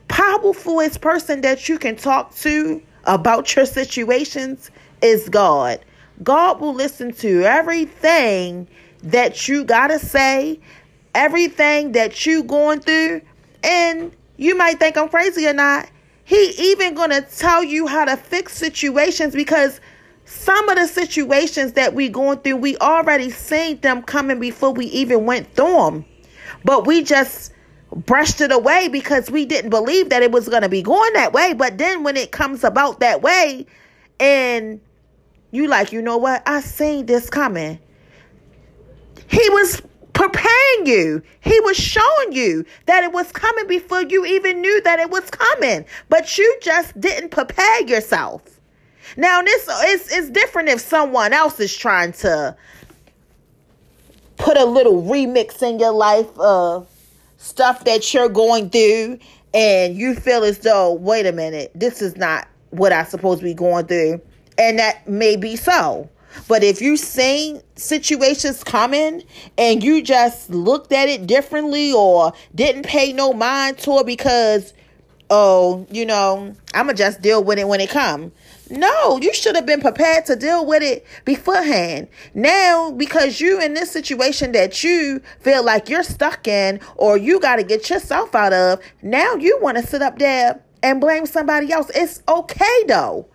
powerfulest 0.07 1.01
person 1.01 1.41
that 1.41 1.67
you 1.67 1.77
can 1.77 1.97
talk 1.97 2.33
to 2.37 2.81
about 3.03 3.55
your 3.55 3.65
situations 3.65 4.71
is 5.01 5.27
God. 5.29 5.79
God 6.23 6.59
will 6.61 6.73
listen 6.73 7.13
to 7.15 7.43
everything 7.43 8.67
that 9.03 9.47
you 9.47 9.63
got 9.63 9.87
to 9.87 9.99
say, 9.99 10.59
everything 11.13 11.91
that 11.91 12.25
you 12.25 12.43
going 12.43 12.79
through. 12.79 13.21
And 13.63 14.11
you 14.37 14.57
might 14.57 14.79
think 14.79 14.97
I'm 14.97 15.09
crazy 15.09 15.45
or 15.45 15.53
not. 15.53 15.89
He 16.23 16.53
even 16.71 16.93
going 16.93 17.11
to 17.11 17.21
tell 17.21 17.63
you 17.63 17.87
how 17.87 18.05
to 18.05 18.17
fix 18.17 18.53
situations 18.53 19.33
because 19.33 19.79
some 20.25 20.67
of 20.69 20.77
the 20.77 20.87
situations 20.87 21.73
that 21.73 21.93
we 21.93 22.09
going 22.09 22.39
through, 22.39 22.57
we 22.57 22.77
already 22.77 23.29
seen 23.29 23.79
them 23.81 24.03
coming 24.03 24.39
before 24.39 24.73
we 24.73 24.85
even 24.87 25.25
went 25.25 25.53
through 25.53 25.91
them. 25.91 26.05
But 26.67 26.85
we 26.85 27.01
just 27.01 27.53
brushed 27.95 28.41
it 28.41 28.51
away 28.51 28.89
because 28.89 29.31
we 29.31 29.45
didn't 29.45 29.69
believe 29.69 30.09
that 30.09 30.21
it 30.21 30.33
was 30.33 30.49
going 30.49 30.63
to 30.63 30.69
be 30.69 30.81
going 30.81 31.13
that 31.13 31.31
way. 31.31 31.53
But 31.53 31.77
then 31.77 32.03
when 32.03 32.17
it 32.17 32.33
comes 32.33 32.65
about 32.65 32.99
that 32.99 33.21
way, 33.21 33.65
and 34.19 34.81
you 35.51 35.67
like, 35.69 35.93
you 35.93 36.01
know 36.01 36.17
what? 36.17 36.43
I 36.45 36.59
seen 36.59 37.05
this 37.05 37.29
coming. 37.29 37.79
He 39.29 39.49
was 39.51 39.81
preparing 40.11 40.85
you. 40.85 41.23
He 41.39 41.57
was 41.61 41.77
showing 41.77 42.33
you 42.33 42.65
that 42.85 43.01
it 43.05 43.13
was 43.13 43.31
coming 43.31 43.67
before 43.67 44.01
you 44.01 44.25
even 44.25 44.59
knew 44.59 44.81
that 44.81 44.99
it 44.99 45.09
was 45.09 45.29
coming. 45.29 45.85
But 46.09 46.37
you 46.37 46.59
just 46.61 46.99
didn't 46.99 47.29
prepare 47.29 47.83
yourself. 47.83 48.41
Now 49.15 49.41
this 49.41 49.69
is 49.69 50.11
is 50.11 50.29
different 50.31 50.67
if 50.67 50.81
someone 50.81 51.31
else 51.31 51.61
is 51.61 51.73
trying 51.73 52.11
to 52.13 52.57
put 54.37 54.57
a 54.57 54.65
little 54.65 55.03
remix 55.03 55.61
in 55.61 55.79
your 55.79 55.93
life 55.93 56.37
of 56.39 56.87
stuff 57.37 57.83
that 57.85 58.13
you're 58.13 58.29
going 58.29 58.69
through 58.69 59.19
and 59.53 59.95
you 59.95 60.15
feel 60.15 60.43
as 60.43 60.59
though, 60.59 60.93
wait 60.93 61.25
a 61.25 61.31
minute, 61.31 61.71
this 61.73 62.01
is 62.01 62.15
not 62.17 62.47
what 62.69 62.93
I'm 62.93 63.05
supposed 63.05 63.39
to 63.39 63.45
be 63.45 63.53
going 63.53 63.87
through. 63.87 64.21
And 64.57 64.79
that 64.79 65.07
may 65.07 65.35
be 65.35 65.55
so. 65.55 66.09
But 66.47 66.63
if 66.63 66.81
you 66.81 66.97
seen 66.97 67.61
situations 67.75 68.63
coming 68.63 69.23
and 69.57 69.83
you 69.83 70.03
just 70.03 70.49
looked 70.49 70.91
at 70.91 71.09
it 71.09 71.25
differently 71.25 71.91
or 71.91 72.33
didn't 72.53 72.85
pay 72.85 73.13
no 73.13 73.33
mind 73.33 73.79
to 73.79 73.99
it 73.99 74.05
because, 74.05 74.73
oh, 75.29 75.87
you 75.89 76.05
know, 76.05 76.53
I'ma 76.73 76.93
just 76.93 77.21
deal 77.21 77.43
with 77.43 77.57
it 77.57 77.67
when 77.67 77.81
it 77.81 77.89
come. 77.89 78.31
No, 78.69 79.17
you 79.17 79.33
should 79.33 79.55
have 79.55 79.65
been 79.65 79.81
prepared 79.81 80.25
to 80.25 80.35
deal 80.35 80.65
with 80.65 80.83
it 80.83 81.05
beforehand. 81.25 82.07
Now, 82.33 82.91
because 82.91 83.39
you 83.39 83.61
in 83.61 83.73
this 83.73 83.91
situation 83.91 84.51
that 84.53 84.83
you 84.83 85.21
feel 85.39 85.63
like 85.63 85.89
you're 85.89 86.03
stuck 86.03 86.47
in 86.47 86.79
or 86.95 87.17
you 87.17 87.39
got 87.39 87.57
to 87.57 87.63
get 87.63 87.89
yourself 87.89 88.35
out 88.35 88.53
of, 88.53 88.81
now 89.01 89.35
you 89.35 89.57
want 89.61 89.77
to 89.77 89.85
sit 89.85 90.01
up 90.01 90.19
there 90.19 90.61
and 90.83 90.99
blame 90.99 91.25
somebody 91.25 91.71
else. 91.71 91.89
It's 91.95 92.21
okay 92.27 92.83
though. 92.87 93.27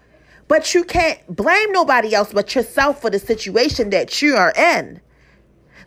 But 0.48 0.74
you 0.74 0.84
can't 0.84 1.18
blame 1.34 1.72
nobody 1.72 2.14
else 2.14 2.32
but 2.32 2.54
yourself 2.54 3.00
for 3.00 3.08
the 3.08 3.18
situation 3.18 3.90
that 3.90 4.20
you 4.20 4.36
are 4.36 4.52
in. 4.56 5.00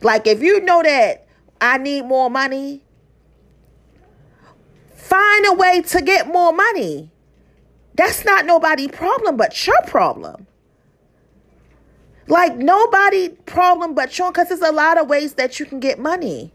Like 0.01 0.25
if 0.27 0.41
you 0.41 0.61
know 0.61 0.81
that 0.81 1.27
I 1.61 1.77
need 1.77 2.05
more 2.05 2.29
money, 2.29 2.83
find 4.95 5.45
a 5.45 5.53
way 5.53 5.81
to 5.81 6.01
get 6.01 6.27
more 6.27 6.51
money. 6.51 7.11
That's 7.95 8.25
not 8.25 8.45
nobody 8.45 8.87
problem 8.87 9.37
but 9.37 9.65
your 9.65 9.81
problem. 9.87 10.47
Like 12.27 12.57
nobody 12.57 13.29
problem 13.29 13.93
but 13.95 14.17
your 14.17 14.31
because 14.31 14.49
there's 14.49 14.61
a 14.61 14.71
lot 14.71 14.97
of 14.97 15.07
ways 15.07 15.33
that 15.35 15.59
you 15.59 15.65
can 15.65 15.79
get 15.79 15.99
money. 15.99 16.51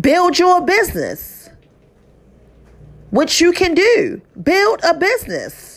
Build 0.00 0.38
your 0.38 0.64
business. 0.64 1.50
Which 3.10 3.40
you 3.40 3.52
can 3.52 3.74
do. 3.74 4.22
Build 4.42 4.80
a 4.84 4.94
business. 4.94 5.69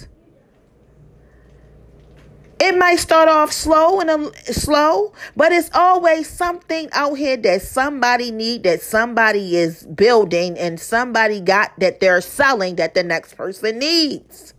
It 2.66 2.78
might 2.78 2.96
start 2.96 3.28
off 3.28 3.52
slow 3.52 4.00
and 4.00 4.10
a, 4.10 4.54
slow, 4.54 5.12
but 5.36 5.52
it's 5.52 5.70
always 5.74 6.30
something 6.30 6.88
out 6.94 7.16
here 7.16 7.36
that 7.36 7.62
somebody 7.62 8.32
need, 8.32 8.64
that 8.64 8.82
somebody 8.82 9.58
is 9.58 9.86
building, 9.86 10.58
and 10.58 10.80
somebody 10.80 11.42
got 11.42 11.78
that 11.82 12.00
they're 12.00 12.22
selling 12.22 12.78
that 12.78 12.94
the 12.94 13.04
next 13.04 13.36
person 13.36 13.80
needs. 13.80 14.54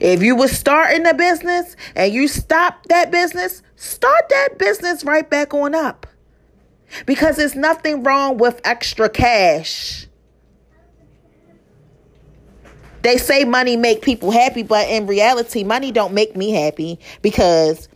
If 0.00 0.22
you 0.22 0.34
was 0.34 0.52
starting 0.52 1.06
a 1.06 1.12
business 1.12 1.76
and 1.94 2.10
you 2.10 2.26
stop 2.26 2.86
that 2.86 3.10
business, 3.10 3.62
start 3.76 4.30
that 4.30 4.56
business 4.56 5.04
right 5.04 5.28
back 5.28 5.52
on 5.52 5.74
up. 5.74 6.06
Because 7.04 7.36
there's 7.36 7.54
nothing 7.54 8.02
wrong 8.02 8.38
with 8.38 8.62
extra 8.64 9.10
cash. 9.10 10.06
They 13.06 13.18
say 13.18 13.44
money 13.44 13.76
make 13.76 14.02
people 14.02 14.32
happy, 14.32 14.64
but 14.64 14.88
in 14.88 15.06
reality, 15.06 15.62
money 15.62 15.92
don't 15.92 16.12
make 16.12 16.34
me 16.34 16.50
happy 16.50 16.98
because 17.22 17.88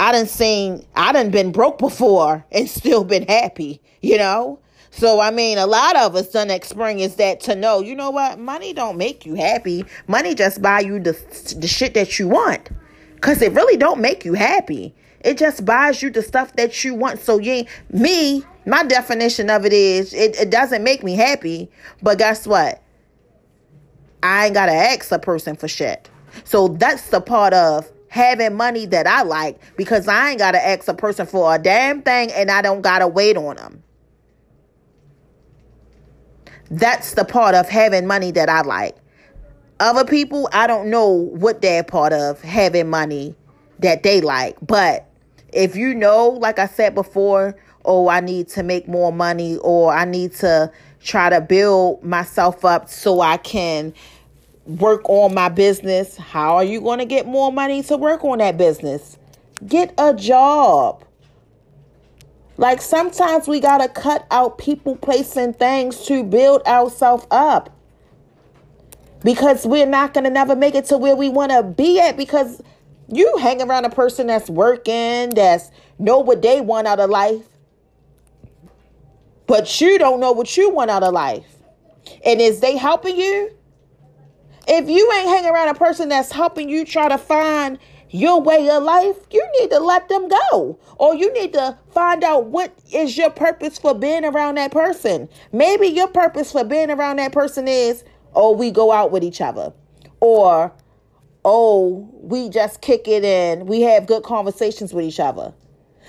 I 0.00 0.10
done 0.12 0.26
seen 0.26 0.86
I 0.94 1.12
done 1.12 1.28
been 1.28 1.52
broke 1.52 1.76
before 1.76 2.42
and 2.50 2.66
still 2.66 3.04
been 3.04 3.26
happy, 3.26 3.82
you 4.00 4.16
know? 4.16 4.58
So 4.90 5.20
I 5.20 5.30
mean 5.30 5.58
a 5.58 5.66
lot 5.66 5.96
of 5.96 6.16
us 6.16 6.30
done 6.30 6.50
experience 6.50 7.16
that 7.16 7.40
to 7.40 7.54
know, 7.54 7.82
you 7.82 7.94
know 7.94 8.08
what, 8.08 8.38
money 8.38 8.72
don't 8.72 8.96
make 8.96 9.26
you 9.26 9.34
happy. 9.34 9.84
Money 10.06 10.34
just 10.34 10.62
buy 10.62 10.80
you 10.80 10.98
the 10.98 11.12
the 11.60 11.68
shit 11.68 11.92
that 11.92 12.18
you 12.18 12.26
want. 12.26 12.70
Cause 13.20 13.42
it 13.42 13.52
really 13.52 13.76
don't 13.76 14.00
make 14.00 14.24
you 14.24 14.32
happy. 14.32 14.94
It 15.20 15.36
just 15.36 15.66
buys 15.66 16.02
you 16.02 16.08
the 16.08 16.22
stuff 16.22 16.56
that 16.56 16.82
you 16.84 16.94
want. 16.94 17.20
So 17.20 17.38
yeah, 17.38 17.64
me, 17.90 18.44
my 18.64 18.82
definition 18.82 19.50
of 19.50 19.66
it 19.66 19.74
is 19.74 20.14
it, 20.14 20.40
it 20.40 20.48
doesn't 20.48 20.82
make 20.82 21.04
me 21.04 21.16
happy. 21.16 21.70
But 22.00 22.16
guess 22.16 22.46
what? 22.46 22.82
I 24.26 24.46
ain't 24.46 24.54
gotta 24.54 24.72
ask 24.72 25.10
a 25.12 25.18
person 25.18 25.56
for 25.56 25.68
shit. 25.68 26.10
So 26.44 26.68
that's 26.68 27.10
the 27.10 27.20
part 27.20 27.54
of 27.54 27.90
having 28.08 28.54
money 28.54 28.86
that 28.86 29.06
I 29.06 29.22
like 29.22 29.60
because 29.76 30.08
I 30.08 30.30
ain't 30.30 30.38
gotta 30.38 30.64
ask 30.64 30.88
a 30.88 30.94
person 30.94 31.26
for 31.26 31.54
a 31.54 31.58
damn 31.58 32.02
thing 32.02 32.32
and 32.32 32.50
I 32.50 32.62
don't 32.62 32.82
gotta 32.82 33.06
wait 33.06 33.36
on 33.36 33.56
them. 33.56 33.82
That's 36.70 37.14
the 37.14 37.24
part 37.24 37.54
of 37.54 37.68
having 37.68 38.06
money 38.06 38.30
that 38.32 38.48
I 38.48 38.62
like. 38.62 38.96
Other 39.78 40.04
people, 40.04 40.48
I 40.52 40.66
don't 40.66 40.90
know 40.90 41.08
what 41.10 41.60
they're 41.60 41.84
part 41.84 42.12
of 42.12 42.40
having 42.42 42.88
money 42.88 43.34
that 43.80 44.02
they 44.02 44.20
like. 44.20 44.56
But 44.62 45.06
if 45.52 45.76
you 45.76 45.94
know, 45.94 46.28
like 46.28 46.58
I 46.58 46.66
said 46.66 46.94
before, 46.94 47.56
oh, 47.84 48.08
I 48.08 48.20
need 48.20 48.48
to 48.48 48.62
make 48.62 48.88
more 48.88 49.12
money 49.12 49.58
or 49.58 49.92
I 49.92 50.04
need 50.04 50.34
to 50.36 50.72
try 51.02 51.30
to 51.30 51.40
build 51.40 52.02
myself 52.02 52.64
up 52.64 52.88
so 52.88 53.20
I 53.20 53.36
can 53.36 53.94
work 54.66 55.08
on 55.08 55.34
my 55.34 55.48
business. 55.50 56.16
How 56.16 56.56
are 56.56 56.64
you 56.64 56.80
going 56.80 57.00
to 57.00 57.06
get 57.06 57.26
more 57.26 57.52
money 57.52 57.82
to 57.84 57.96
work 57.96 58.24
on 58.24 58.38
that 58.38 58.58
business? 58.58 59.18
Get 59.66 59.94
a 59.98 60.14
job. 60.14 61.04
Like 62.58 62.82
sometimes 62.82 63.48
we 63.48 63.60
got 63.60 63.78
to 63.78 63.88
cut 63.88 64.26
out 64.30 64.58
people, 64.58 64.96
placing 64.96 65.54
things 65.54 66.06
to 66.06 66.24
build 66.24 66.62
ourselves 66.66 67.26
up. 67.30 67.70
because 69.24 69.66
we're 69.66 69.86
not 69.86 70.14
going 70.14 70.24
to 70.24 70.30
never 70.30 70.56
make 70.56 70.74
it 70.74 70.86
to 70.86 70.98
where 70.98 71.16
we 71.16 71.28
want 71.28 71.52
to 71.52 71.62
be 71.62 72.00
at 72.00 72.16
because 72.16 72.62
you 73.08 73.36
hang 73.38 73.62
around 73.62 73.84
a 73.84 73.90
person 73.90 74.28
that's 74.28 74.50
working, 74.50 75.30
that's 75.30 75.70
know 75.98 76.18
what 76.20 76.42
they 76.42 76.60
want 76.60 76.86
out 76.86 77.00
of 77.00 77.10
life, 77.10 77.46
but 79.46 79.80
you 79.80 79.98
don't 79.98 80.20
know 80.20 80.32
what 80.32 80.56
you 80.56 80.70
want 80.70 80.90
out 80.90 81.02
of 81.02 81.14
life. 81.14 81.46
And 82.24 82.40
is 82.40 82.60
they 82.60 82.76
helping 82.76 83.16
you? 83.16 83.55
If 84.66 84.88
you 84.88 85.12
ain't 85.12 85.28
hanging 85.28 85.50
around 85.50 85.68
a 85.68 85.74
person 85.74 86.08
that's 86.08 86.32
helping 86.32 86.68
you 86.68 86.84
try 86.84 87.08
to 87.08 87.18
find 87.18 87.78
your 88.10 88.40
way 88.40 88.68
of 88.68 88.82
life, 88.82 89.16
you 89.30 89.46
need 89.60 89.70
to 89.70 89.78
let 89.78 90.08
them 90.08 90.28
go. 90.28 90.78
Or 90.98 91.14
you 91.14 91.32
need 91.32 91.52
to 91.52 91.78
find 91.92 92.24
out 92.24 92.46
what 92.46 92.76
is 92.92 93.16
your 93.16 93.30
purpose 93.30 93.78
for 93.78 93.94
being 93.94 94.24
around 94.24 94.56
that 94.56 94.72
person. 94.72 95.28
Maybe 95.52 95.86
your 95.86 96.08
purpose 96.08 96.52
for 96.52 96.64
being 96.64 96.90
around 96.90 97.16
that 97.16 97.32
person 97.32 97.68
is, 97.68 98.04
oh, 98.34 98.52
we 98.52 98.70
go 98.70 98.90
out 98.90 99.12
with 99.12 99.22
each 99.22 99.40
other. 99.40 99.72
Or, 100.20 100.72
oh, 101.44 102.08
we 102.14 102.48
just 102.48 102.80
kick 102.80 103.06
it 103.06 103.24
in. 103.24 103.66
We 103.66 103.82
have 103.82 104.06
good 104.06 104.24
conversations 104.24 104.92
with 104.92 105.04
each 105.04 105.20
other. 105.20 105.54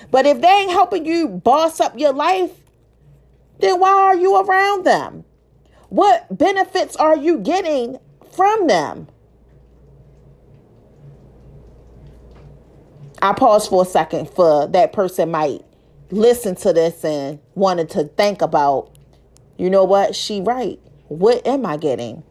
But 0.09 0.25
if 0.25 0.41
they 0.41 0.47
ain't 0.47 0.71
helping 0.71 1.05
you 1.05 1.27
boss 1.27 1.79
up 1.79 1.97
your 1.99 2.13
life, 2.13 2.51
then 3.59 3.79
why 3.79 3.89
are 3.89 4.15
you 4.15 4.39
around 4.39 4.83
them? 4.85 5.25
What 5.89 6.35
benefits 6.35 6.95
are 6.95 7.17
you 7.17 7.39
getting 7.39 7.97
from 8.37 8.67
them? 8.67 9.07
I 13.19 13.33
pause 13.33 13.67
for 13.67 13.81
a 13.81 13.85
second 13.85 14.29
for 14.29 14.67
that 14.67 14.93
person 14.93 15.31
might 15.31 15.65
listen 16.11 16.55
to 16.55 16.71
this 16.71 17.03
and 17.03 17.39
wanted 17.55 17.89
to 17.89 18.03
think 18.03 18.43
about, 18.43 18.95
you 19.57 19.71
know 19.71 19.83
what, 19.83 20.15
she 20.15 20.39
right. 20.39 20.79
What 21.07 21.45
am 21.47 21.65
I 21.65 21.77
getting? 21.77 22.23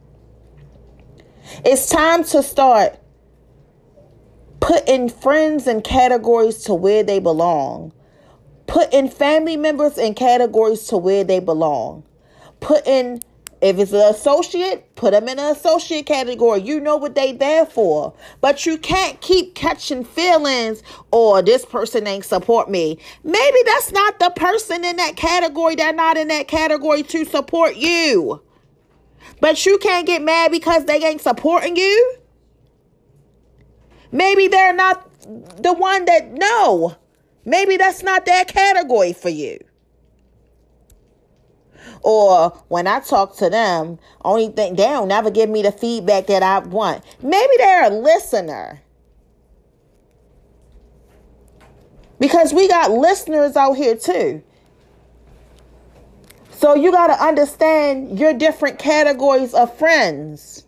It's 1.65 1.89
time 1.89 2.23
to 2.25 2.41
start 2.41 2.97
putting 4.61 5.09
friends 5.09 5.67
in 5.67 5.81
categories 5.81 6.59
to 6.63 6.73
where 6.73 7.03
they 7.03 7.19
belong. 7.19 7.91
Putting 8.65 9.09
family 9.09 9.57
members 9.57 9.97
in 9.97 10.13
categories 10.13 10.87
to 10.87 10.97
where 10.97 11.23
they 11.23 11.39
belong. 11.39 12.03
Putting 12.59 13.23
if 13.59 13.79
it's 13.79 13.91
an 13.91 14.13
associate, 14.13 14.95
put 14.95 15.11
them 15.11 15.27
in 15.27 15.39
an 15.39 15.51
associate 15.51 16.05
category. 16.05 16.61
You 16.61 16.79
know 16.79 16.95
what 16.95 17.15
they 17.15 17.31
there 17.31 17.65
for. 17.65 18.13
But 18.39 18.65
you 18.65 18.77
can't 18.77 19.19
keep 19.21 19.55
catching 19.55 20.03
feelings 20.03 20.83
or 21.11 21.41
this 21.41 21.65
person 21.65 22.05
ain't 22.05 22.25
support 22.25 22.69
me. 22.69 22.99
Maybe 23.23 23.57
that's 23.65 23.91
not 23.91 24.19
the 24.19 24.29
person 24.29 24.85
in 24.85 24.97
that 24.97 25.15
category. 25.15 25.75
They're 25.75 25.91
not 25.91 26.17
in 26.17 26.27
that 26.27 26.47
category 26.47 27.01
to 27.03 27.25
support 27.25 27.75
you. 27.75 28.41
But 29.41 29.65
you 29.65 29.77
can't 29.79 30.05
get 30.05 30.21
mad 30.21 30.51
because 30.51 30.85
they 30.85 31.03
ain't 31.03 31.21
supporting 31.21 31.75
you. 31.75 32.17
Maybe 34.11 34.47
they're 34.47 34.73
not 34.73 35.03
the 35.61 35.73
one 35.73 36.05
that 36.05 36.31
no. 36.31 36.95
Maybe 37.43 37.77
that's 37.77 38.03
not 38.03 38.25
that 38.25 38.47
category 38.47 39.13
for 39.13 39.29
you. 39.29 39.59
Or 42.01 42.49
when 42.67 42.87
I 42.87 42.99
talk 42.99 43.35
to 43.37 43.49
them, 43.49 43.99
only 44.23 44.49
thing 44.49 44.75
they 44.75 44.83
don't 44.83 45.07
never 45.07 45.31
give 45.31 45.49
me 45.49 45.61
the 45.61 45.71
feedback 45.71 46.27
that 46.27 46.43
I 46.43 46.59
want. 46.59 47.03
Maybe 47.21 47.53
they're 47.57 47.85
a 47.85 47.89
listener. 47.89 48.81
Because 52.19 52.53
we 52.53 52.67
got 52.67 52.91
listeners 52.91 53.55
out 53.55 53.73
here 53.73 53.95
too. 53.95 54.43
So 56.51 56.73
you 56.73 56.91
got 56.91 57.07
to 57.07 57.23
understand 57.23 58.17
your 58.17 58.33
different 58.33 58.79
categories 58.79 59.53
of 59.53 59.77
friends. 59.77 60.63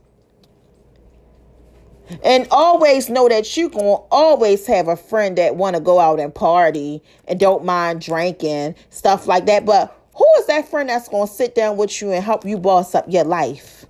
And 2.23 2.47
always 2.51 3.09
know 3.09 3.27
that 3.29 3.55
you 3.57 3.69
can 3.69 3.81
always 4.11 4.65
have 4.67 4.87
a 4.87 4.95
friend 4.95 5.37
that 5.37 5.55
want 5.55 5.75
to 5.75 5.81
go 5.81 5.99
out 5.99 6.19
and 6.19 6.33
party 6.33 7.03
and 7.27 7.39
don't 7.39 7.65
mind 7.65 8.01
drinking, 8.01 8.75
stuff 8.89 9.27
like 9.27 9.45
that. 9.47 9.65
But 9.65 9.98
who 10.19 10.27
is 10.37 10.47
that 10.47 10.67
friend 10.67 10.89
that's 10.89 11.07
going 11.07 11.29
to 11.29 11.33
sit 11.33 11.55
down 11.55 11.77
with 11.77 12.01
you 12.01 12.11
and 12.11 12.21
help 12.21 12.43
you 12.43 12.57
boss 12.57 12.93
up 12.93 13.05
your 13.07 13.23
life? 13.23 13.85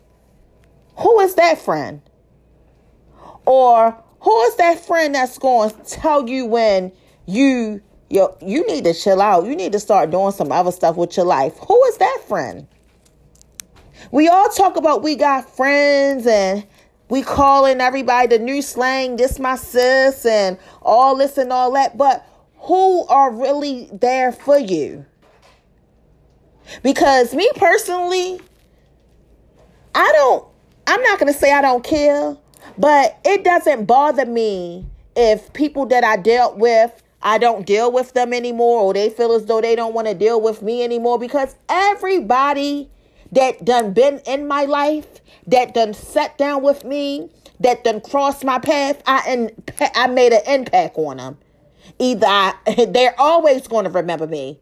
Who 0.98 1.20
is 1.22 1.34
that 1.36 1.60
friend? 1.60 2.04
Or 3.48 3.98
who 4.20 4.42
is 4.44 4.56
that 4.58 4.80
friend 4.86 5.15
that's 5.15 5.39
going 5.39 5.72
to 5.72 5.78
tell 5.86 6.30
you 6.30 6.46
when 6.46 6.92
you 7.26 7.82
you 8.12 8.30
you 8.42 8.68
need 8.68 8.84
to 8.84 8.94
chill 8.94 9.24
out. 9.24 9.46
You 9.46 9.56
need 9.56 9.72
to 9.72 9.80
start 9.80 10.12
doing 10.12 10.32
some 10.32 10.52
other 10.52 10.72
stuff 10.72 10.98
with 10.98 11.18
your 11.18 11.26
life. 11.26 11.58
Who 11.68 11.84
is 11.86 11.98
that 11.98 12.20
friend? 12.28 12.68
We 14.12 14.28
all 14.28 14.50
talk 14.50 14.78
about 14.78 15.02
we 15.02 15.15
got 15.15 15.50
friends 15.50 16.28
and 16.28 16.63
we 17.10 17.24
calling 17.24 17.82
everybody 17.82 18.38
the 18.38 18.44
new 18.44 18.62
slang, 18.62 19.15
this 19.15 19.39
my 19.39 19.56
sis 19.56 20.28
and 20.28 20.60
all 20.84 21.15
this 21.15 21.39
and 21.39 21.52
all 21.52 21.72
that, 21.72 21.98
but 21.98 22.24
who 22.58 23.08
are 23.08 23.34
really 23.34 23.89
there 23.92 24.32
for 24.32 24.60
you? 24.60 25.08
Because 26.84 27.34
me 27.34 27.50
personally, 27.56 28.40
I 29.96 30.12
don't, 30.16 30.48
I'm 30.88 31.02
not 31.04 31.20
going 31.20 31.32
to 31.32 31.38
say 31.38 31.52
I 31.52 31.62
don't 31.62 31.84
care, 31.84 32.38
but 32.78 33.20
it 33.26 33.44
doesn't 33.44 33.86
bother 33.86 34.26
me 34.26 34.86
if 35.16 35.52
people 35.54 35.86
that 35.88 36.04
I 36.04 36.18
dealt 36.18 36.58
with, 36.58 37.04
I 37.22 37.38
don't 37.38 37.66
deal 37.66 37.92
with 37.92 38.14
them 38.14 38.34
anymore, 38.34 38.82
or 38.82 38.94
they 38.94 39.10
feel 39.10 39.34
as 39.34 39.46
though 39.46 39.62
they 39.62 39.76
don't 39.76 39.94
want 39.94 40.08
to 40.08 40.14
deal 40.14 40.40
with 40.40 40.62
me 40.62 40.84
anymore 40.84 41.20
because 41.20 41.56
everybody 41.68 42.90
that 43.32 43.66
done 43.66 43.94
been 43.94 44.20
in 44.26 44.48
my 44.48 44.64
life, 44.66 45.08
that 45.48 45.74
done 45.74 45.94
sat 45.94 46.38
down 46.38 46.64
with 46.64 46.86
me, 46.86 47.30
that 47.60 47.84
done 47.84 48.00
crossed 48.00 48.46
my 48.46 48.60
path, 48.60 49.02
I 49.06 49.24
and 49.28 49.52
I 49.96 50.08
made 50.08 50.32
an 50.32 50.42
impact 50.48 50.98
on 50.98 51.18
them. 51.18 51.38
Either 52.00 52.26
I, 52.26 52.54
they're 52.90 53.20
always 53.20 53.68
going 53.68 53.84
to 53.84 53.92
remember 53.92 54.28
me 54.28 54.60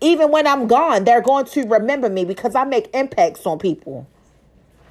even 0.00 0.30
when 0.30 0.46
I'm 0.46 0.66
gone, 0.66 1.04
they're 1.04 1.22
going 1.22 1.46
to 1.46 1.66
remember 1.66 2.08
me 2.08 2.24
because 2.24 2.54
I 2.54 2.64
make 2.64 2.88
impacts 2.94 3.46
on 3.46 3.58
people. 3.58 4.06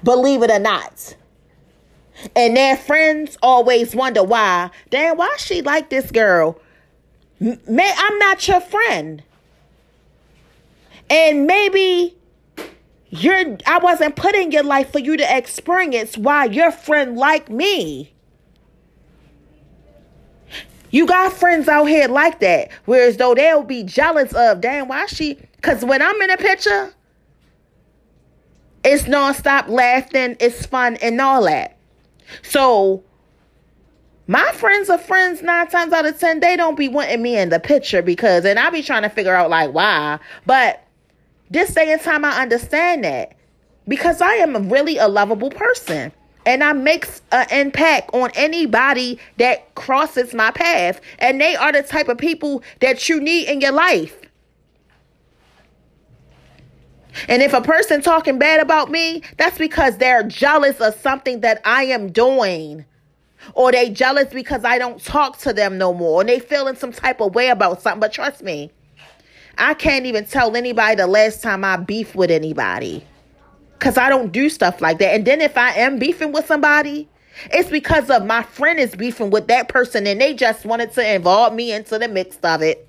Believe 0.02 0.42
it 0.42 0.50
or 0.50 0.58
not. 0.58 1.16
And 2.34 2.56
their 2.56 2.76
friends 2.76 3.38
always 3.42 3.94
wonder 3.94 4.22
why. 4.22 4.70
Damn, 4.90 5.16
why 5.16 5.34
she 5.38 5.62
like 5.62 5.90
this 5.90 6.10
girl? 6.10 6.60
May 7.40 7.92
I'm 7.96 8.18
not 8.18 8.46
your 8.48 8.60
friend. 8.60 9.22
And 11.08 11.46
maybe 11.46 12.16
you're 13.10 13.56
I 13.66 13.78
wasn't 13.78 14.16
put 14.16 14.34
in 14.34 14.50
your 14.50 14.64
life 14.64 14.92
for 14.92 14.98
you 14.98 15.16
to 15.16 15.36
experience 15.36 16.18
why 16.18 16.46
your 16.46 16.70
friend 16.70 17.16
like 17.16 17.48
me. 17.48 18.12
You 20.90 21.06
got 21.06 21.32
friends 21.32 21.68
out 21.68 21.86
here 21.86 22.08
like 22.08 22.40
that, 22.40 22.70
whereas 22.86 23.16
though 23.16 23.34
they'll 23.34 23.62
be 23.62 23.82
jealous 23.82 24.32
of, 24.32 24.60
damn, 24.60 24.88
why 24.88 25.06
she? 25.06 25.38
Because 25.56 25.84
when 25.84 26.00
I'm 26.00 26.20
in 26.22 26.30
a 26.30 26.36
picture, 26.36 26.92
it's 28.84 29.04
nonstop 29.04 29.68
laughing, 29.68 30.36
it's 30.40 30.64
fun, 30.64 30.96
and 30.96 31.20
all 31.20 31.44
that. 31.44 31.76
So, 32.42 33.02
my 34.26 34.50
friends 34.52 34.88
are 34.90 34.98
friends 34.98 35.42
nine 35.42 35.68
times 35.68 35.92
out 35.92 36.06
of 36.06 36.18
ten. 36.18 36.40
They 36.40 36.56
don't 36.56 36.76
be 36.76 36.88
wanting 36.88 37.22
me 37.22 37.36
in 37.36 37.48
the 37.48 37.60
picture 37.60 38.02
because, 38.02 38.44
and 38.44 38.58
I 38.58 38.70
be 38.70 38.82
trying 38.82 39.02
to 39.02 39.08
figure 39.08 39.34
out 39.34 39.50
like 39.50 39.72
why. 39.72 40.18
But 40.46 40.84
this 41.50 41.74
day 41.74 41.92
and 41.92 42.00
time, 42.00 42.24
I 42.24 42.42
understand 42.42 43.04
that 43.04 43.34
because 43.86 44.20
I 44.20 44.34
am 44.34 44.70
really 44.70 44.98
a 44.98 45.08
lovable 45.08 45.50
person 45.50 46.12
and 46.48 46.64
I 46.64 46.72
makes 46.72 47.20
uh, 47.30 47.44
an 47.50 47.66
impact 47.66 48.14
on 48.14 48.30
anybody 48.34 49.18
that 49.36 49.74
crosses 49.74 50.32
my 50.32 50.50
path. 50.50 50.98
And 51.18 51.38
they 51.38 51.54
are 51.54 51.70
the 51.70 51.82
type 51.82 52.08
of 52.08 52.16
people 52.16 52.62
that 52.80 53.06
you 53.06 53.20
need 53.20 53.48
in 53.48 53.60
your 53.60 53.72
life. 53.72 54.18
And 57.28 57.42
if 57.42 57.52
a 57.52 57.60
person 57.60 58.00
talking 58.00 58.38
bad 58.38 58.62
about 58.62 58.90
me, 58.90 59.22
that's 59.36 59.58
because 59.58 59.98
they're 59.98 60.22
jealous 60.22 60.80
of 60.80 60.94
something 60.94 61.42
that 61.42 61.60
I 61.66 61.84
am 61.84 62.12
doing. 62.12 62.86
Or 63.52 63.70
they 63.70 63.90
jealous 63.90 64.32
because 64.32 64.64
I 64.64 64.78
don't 64.78 65.04
talk 65.04 65.36
to 65.40 65.52
them 65.52 65.76
no 65.76 65.92
more. 65.92 66.22
And 66.22 66.30
they 66.30 66.38
feeling 66.38 66.76
some 66.76 66.92
type 66.92 67.20
of 67.20 67.34
way 67.34 67.50
about 67.50 67.82
something. 67.82 68.00
But 68.00 68.14
trust 68.14 68.42
me, 68.42 68.72
I 69.58 69.74
can't 69.74 70.06
even 70.06 70.24
tell 70.24 70.56
anybody 70.56 70.94
the 70.94 71.08
last 71.08 71.42
time 71.42 71.62
I 71.62 71.76
beef 71.76 72.14
with 72.14 72.30
anybody. 72.30 73.04
Cause 73.78 73.96
I 73.96 74.08
don't 74.08 74.32
do 74.32 74.48
stuff 74.48 74.80
like 74.80 74.98
that. 74.98 75.14
And 75.14 75.24
then 75.24 75.40
if 75.40 75.56
I 75.56 75.72
am 75.72 75.98
beefing 75.98 76.32
with 76.32 76.46
somebody, 76.46 77.08
it's 77.52 77.70
because 77.70 78.10
of 78.10 78.26
my 78.26 78.42
friend 78.42 78.80
is 78.80 78.94
beefing 78.96 79.30
with 79.30 79.46
that 79.48 79.68
person 79.68 80.06
and 80.06 80.20
they 80.20 80.34
just 80.34 80.64
wanted 80.64 80.92
to 80.94 81.14
involve 81.14 81.54
me 81.54 81.72
into 81.72 81.98
the 81.98 82.08
mix 82.08 82.36
of 82.42 82.62
it. 82.62 82.88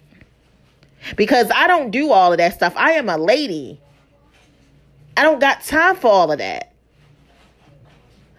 Because 1.16 1.50
I 1.54 1.68
don't 1.68 1.92
do 1.92 2.12
all 2.12 2.32
of 2.32 2.40
that 2.40 2.56
stuff. 2.56 2.74
I 2.76 2.94
am 2.94 3.08
a 3.08 3.18
lady. 3.18 3.80
I 5.16 5.24
don't 5.24 5.40
got 5.40 5.64
time 5.64 5.96
for 5.96 6.08
all 6.08 6.32
of 6.32 6.40
that. 6.40 6.74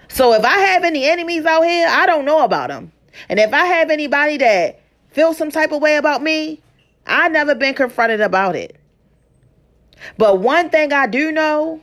So 0.08 0.34
if 0.34 0.44
I 0.44 0.58
have 0.58 0.82
any 0.82 1.04
enemies 1.04 1.44
out 1.44 1.62
here, 1.62 1.86
I 1.88 2.04
don't 2.06 2.24
know 2.24 2.42
about 2.42 2.68
them. 2.68 2.90
And 3.28 3.38
if 3.38 3.52
I 3.52 3.64
have 3.64 3.90
anybody 3.90 4.36
that 4.38 4.80
feels 5.10 5.36
some 5.36 5.50
type 5.50 5.72
of 5.72 5.80
way 5.80 5.96
about 5.96 6.22
me, 6.22 6.60
I've 7.06 7.32
never 7.32 7.54
been 7.54 7.74
confronted 7.74 8.20
about 8.20 8.56
it. 8.56 8.76
But 10.18 10.40
one 10.40 10.70
thing 10.70 10.92
I 10.92 11.06
do 11.06 11.30
know 11.30 11.80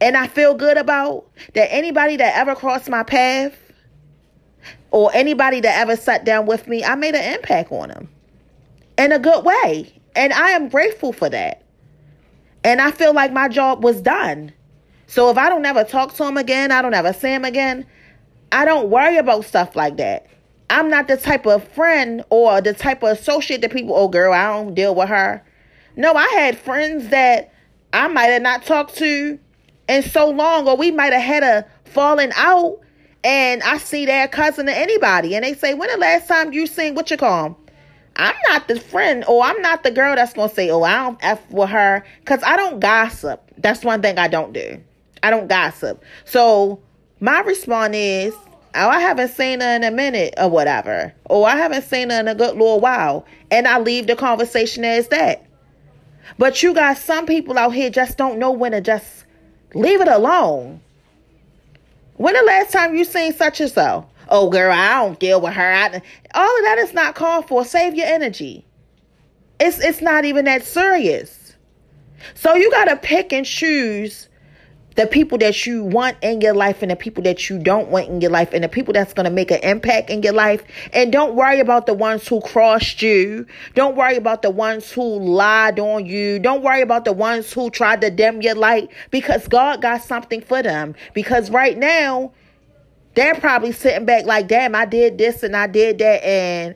and 0.00 0.16
I 0.16 0.26
feel 0.26 0.54
good 0.54 0.78
about 0.78 1.26
that 1.54 1.72
anybody 1.72 2.16
that 2.16 2.36
ever 2.36 2.54
crossed 2.54 2.88
my 2.88 3.02
path 3.02 3.54
or 4.90 5.10
anybody 5.14 5.60
that 5.60 5.78
ever 5.78 5.96
sat 5.96 6.24
down 6.24 6.46
with 6.46 6.66
me, 6.66 6.82
I 6.82 6.94
made 6.94 7.14
an 7.14 7.34
impact 7.34 7.70
on 7.70 7.88
them 7.88 8.08
in 8.98 9.12
a 9.12 9.18
good 9.18 9.44
way. 9.44 9.92
And 10.16 10.32
I 10.32 10.50
am 10.50 10.68
grateful 10.68 11.12
for 11.12 11.28
that. 11.28 11.62
And 12.64 12.80
I 12.80 12.90
feel 12.90 13.14
like 13.14 13.32
my 13.32 13.48
job 13.48 13.84
was 13.84 14.00
done. 14.00 14.52
So 15.06 15.30
if 15.30 15.38
I 15.38 15.48
don't 15.48 15.64
ever 15.64 15.84
talk 15.84 16.14
to 16.14 16.26
him 16.26 16.36
again, 16.36 16.70
I 16.70 16.82
don't 16.82 16.94
ever 16.94 17.12
see 17.12 17.32
him 17.32 17.44
again, 17.44 17.86
I 18.52 18.64
don't 18.64 18.90
worry 18.90 19.16
about 19.16 19.44
stuff 19.44 19.76
like 19.76 19.96
that. 19.98 20.26
I'm 20.70 20.88
not 20.88 21.08
the 21.08 21.16
type 21.16 21.46
of 21.46 21.66
friend 21.68 22.24
or 22.30 22.60
the 22.60 22.72
type 22.72 23.02
of 23.02 23.18
associate 23.18 23.60
that 23.62 23.72
people, 23.72 23.94
oh 23.96 24.08
girl, 24.08 24.32
I 24.32 24.46
don't 24.46 24.74
deal 24.74 24.94
with 24.94 25.08
her. 25.08 25.42
No, 25.96 26.14
I 26.14 26.28
had 26.28 26.58
friends 26.58 27.08
that 27.08 27.52
I 27.92 28.08
might 28.08 28.26
have 28.26 28.42
not 28.42 28.64
talked 28.64 28.96
to 28.96 29.38
in 29.90 30.02
so 30.04 30.30
long, 30.30 30.68
or 30.68 30.76
we 30.76 30.92
might 30.92 31.12
have 31.12 31.22
had 31.22 31.42
a 31.42 31.66
falling 31.84 32.30
out, 32.36 32.78
and 33.24 33.62
I 33.62 33.78
see 33.78 34.06
their 34.06 34.28
cousin 34.28 34.68
or 34.68 34.72
anybody, 34.72 35.34
and 35.34 35.44
they 35.44 35.54
say, 35.54 35.74
When 35.74 35.90
the 35.90 35.98
last 35.98 36.28
time 36.28 36.52
you 36.52 36.66
seen 36.66 36.94
what 36.94 37.10
you 37.10 37.16
call? 37.16 37.58
I'm 38.16 38.36
not 38.48 38.68
the 38.68 38.78
friend, 38.78 39.24
or 39.26 39.42
I'm 39.42 39.60
not 39.60 39.82
the 39.82 39.90
girl 39.90 40.14
that's 40.14 40.32
gonna 40.32 40.52
say, 40.52 40.70
Oh, 40.70 40.82
I 40.82 40.94
don't 40.94 41.18
F 41.20 41.50
with 41.50 41.70
her, 41.70 42.04
because 42.20 42.40
I 42.44 42.56
don't 42.56 42.78
gossip. 42.78 43.42
That's 43.58 43.84
one 43.84 44.00
thing 44.00 44.16
I 44.16 44.28
don't 44.28 44.52
do. 44.52 44.80
I 45.22 45.30
don't 45.30 45.48
gossip. 45.48 46.04
So 46.24 46.80
my 47.18 47.40
response 47.40 47.96
is, 47.96 48.34
Oh, 48.72 48.88
I 48.88 49.00
haven't 49.00 49.30
seen 49.30 49.60
her 49.60 49.74
in 49.74 49.82
a 49.82 49.90
minute 49.90 50.34
or 50.38 50.48
whatever. 50.48 51.12
Or 51.24 51.48
I 51.48 51.56
haven't 51.56 51.82
seen 51.82 52.10
her 52.10 52.20
in 52.20 52.28
a 52.28 52.36
good 52.36 52.52
little 52.52 52.78
while. 52.78 53.26
And 53.50 53.66
I 53.66 53.80
leave 53.80 54.06
the 54.06 54.14
conversation 54.14 54.84
as 54.84 55.08
that. 55.08 55.44
But 56.38 56.62
you 56.62 56.72
got 56.72 56.96
some 56.96 57.26
people 57.26 57.58
out 57.58 57.74
here 57.74 57.90
just 57.90 58.16
don't 58.16 58.38
know 58.38 58.52
when 58.52 58.70
to 58.70 58.80
just 58.80 59.24
leave 59.74 60.00
it 60.00 60.08
alone. 60.08 60.80
When 62.14 62.34
the 62.34 62.42
last 62.42 62.72
time 62.72 62.94
you 62.94 63.04
seen 63.04 63.32
such 63.32 63.60
and 63.60 63.70
so? 63.70 64.06
Oh, 64.28 64.48
girl, 64.48 64.72
I 64.72 65.04
don't 65.04 65.18
deal 65.18 65.40
with 65.40 65.54
her. 65.54 65.72
I, 65.72 65.86
all 66.34 66.58
of 66.58 66.64
that 66.64 66.76
is 66.78 66.92
not 66.92 67.14
called 67.14 67.48
for. 67.48 67.64
Save 67.64 67.94
your 67.94 68.06
energy. 68.06 68.64
It's 69.58 69.78
it's 69.78 70.00
not 70.00 70.24
even 70.24 70.46
that 70.46 70.64
serious. 70.64 71.54
So 72.34 72.54
you 72.54 72.70
gotta 72.70 72.96
pick 72.96 73.32
and 73.32 73.44
choose 73.44 74.28
the 74.96 75.06
people 75.06 75.38
that 75.38 75.66
you 75.66 75.84
want 75.84 76.16
in 76.22 76.40
your 76.40 76.54
life 76.54 76.82
and 76.82 76.90
the 76.90 76.96
people 76.96 77.22
that 77.22 77.48
you 77.48 77.58
don't 77.58 77.88
want 77.88 78.08
in 78.08 78.20
your 78.20 78.30
life 78.30 78.52
and 78.52 78.64
the 78.64 78.68
people 78.68 78.92
that's 78.92 79.12
going 79.12 79.24
to 79.24 79.30
make 79.30 79.50
an 79.50 79.60
impact 79.62 80.10
in 80.10 80.22
your 80.22 80.32
life. 80.32 80.62
And 80.92 81.12
don't 81.12 81.34
worry 81.34 81.60
about 81.60 81.86
the 81.86 81.94
ones 81.94 82.26
who 82.26 82.40
crossed 82.40 83.00
you. 83.00 83.46
Don't 83.74 83.96
worry 83.96 84.16
about 84.16 84.42
the 84.42 84.50
ones 84.50 84.90
who 84.90 85.18
lied 85.20 85.78
on 85.78 86.06
you. 86.06 86.38
Don't 86.38 86.62
worry 86.62 86.82
about 86.82 87.04
the 87.04 87.12
ones 87.12 87.52
who 87.52 87.70
tried 87.70 88.00
to 88.00 88.10
dim 88.10 88.42
your 88.42 88.56
light 88.56 88.90
because 89.10 89.46
God 89.46 89.80
got 89.80 90.02
something 90.02 90.40
for 90.40 90.62
them. 90.62 90.94
Because 91.14 91.50
right 91.50 91.78
now, 91.78 92.32
they're 93.14 93.34
probably 93.34 93.72
sitting 93.72 94.04
back 94.04 94.24
like, 94.24 94.48
damn, 94.48 94.74
I 94.74 94.86
did 94.86 95.18
this 95.18 95.42
and 95.42 95.56
I 95.56 95.66
did 95.66 95.98
that 95.98 96.24
and 96.24 96.74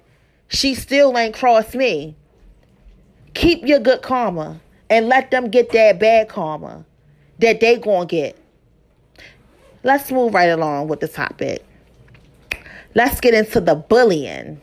she 0.48 0.74
still 0.74 1.16
ain't 1.18 1.34
crossed 1.34 1.74
me. 1.74 2.16
Keep 3.34 3.66
your 3.66 3.80
good 3.80 4.02
karma 4.02 4.60
and 4.88 5.08
let 5.08 5.30
them 5.32 5.50
get 5.50 5.72
that 5.72 5.98
bad 5.98 6.28
karma 6.28 6.84
that 7.38 7.60
they 7.60 7.78
gonna 7.78 8.06
get. 8.06 8.36
Let's 9.82 10.10
move 10.10 10.34
right 10.34 10.48
along 10.48 10.88
with 10.88 11.00
the 11.00 11.08
topic. 11.08 11.64
Let's 12.94 13.20
get 13.20 13.34
into 13.34 13.60
the 13.60 13.74
bullying. 13.74 14.60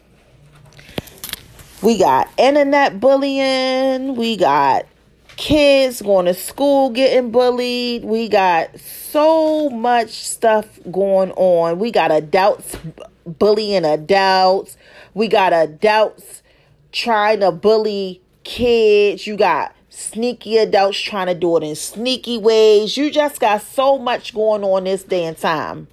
We 1.81 1.97
got 1.97 2.29
internet 2.37 2.99
bullying. 2.99 4.15
We 4.15 4.37
got 4.37 4.85
kids 5.35 6.01
going 6.01 6.27
to 6.27 6.33
school 6.33 6.91
getting 6.91 7.31
bullied. 7.31 8.05
We 8.05 8.29
got 8.29 8.79
so 8.79 9.69
much 9.69 10.11
stuff 10.11 10.79
going 10.91 11.31
on. 11.31 11.79
We 11.79 11.91
got 11.91 12.11
adults 12.11 12.77
bullying 13.25 13.85
adults. 13.85 14.77
We 15.13 15.27
got 15.27 15.53
adults 15.53 16.43
trying 16.91 17.39
to 17.39 17.51
bully 17.51 18.21
kids. 18.43 19.25
You 19.25 19.35
got 19.35 19.75
sneaky 19.91 20.57
adults 20.57 20.97
trying 20.97 21.27
to 21.27 21.35
do 21.35 21.57
it 21.57 21.63
in 21.63 21.75
sneaky 21.75 22.37
ways. 22.37 22.95
You 22.95 23.11
just 23.11 23.41
got 23.41 23.61
so 23.61 23.97
much 23.99 24.33
going 24.33 24.63
on 24.63 24.85
this 24.85 25.03
day 25.03 25.25
and 25.25 25.37
time. 25.37 25.87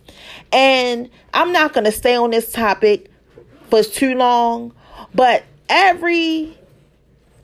And 0.52 1.10
I'm 1.34 1.52
not 1.52 1.74
going 1.74 1.84
to 1.84 1.92
stay 1.92 2.14
on 2.14 2.30
this 2.30 2.52
topic 2.52 3.10
for 3.68 3.82
too 3.82 4.14
long, 4.14 4.72
but 5.14 5.42
every 5.68 6.56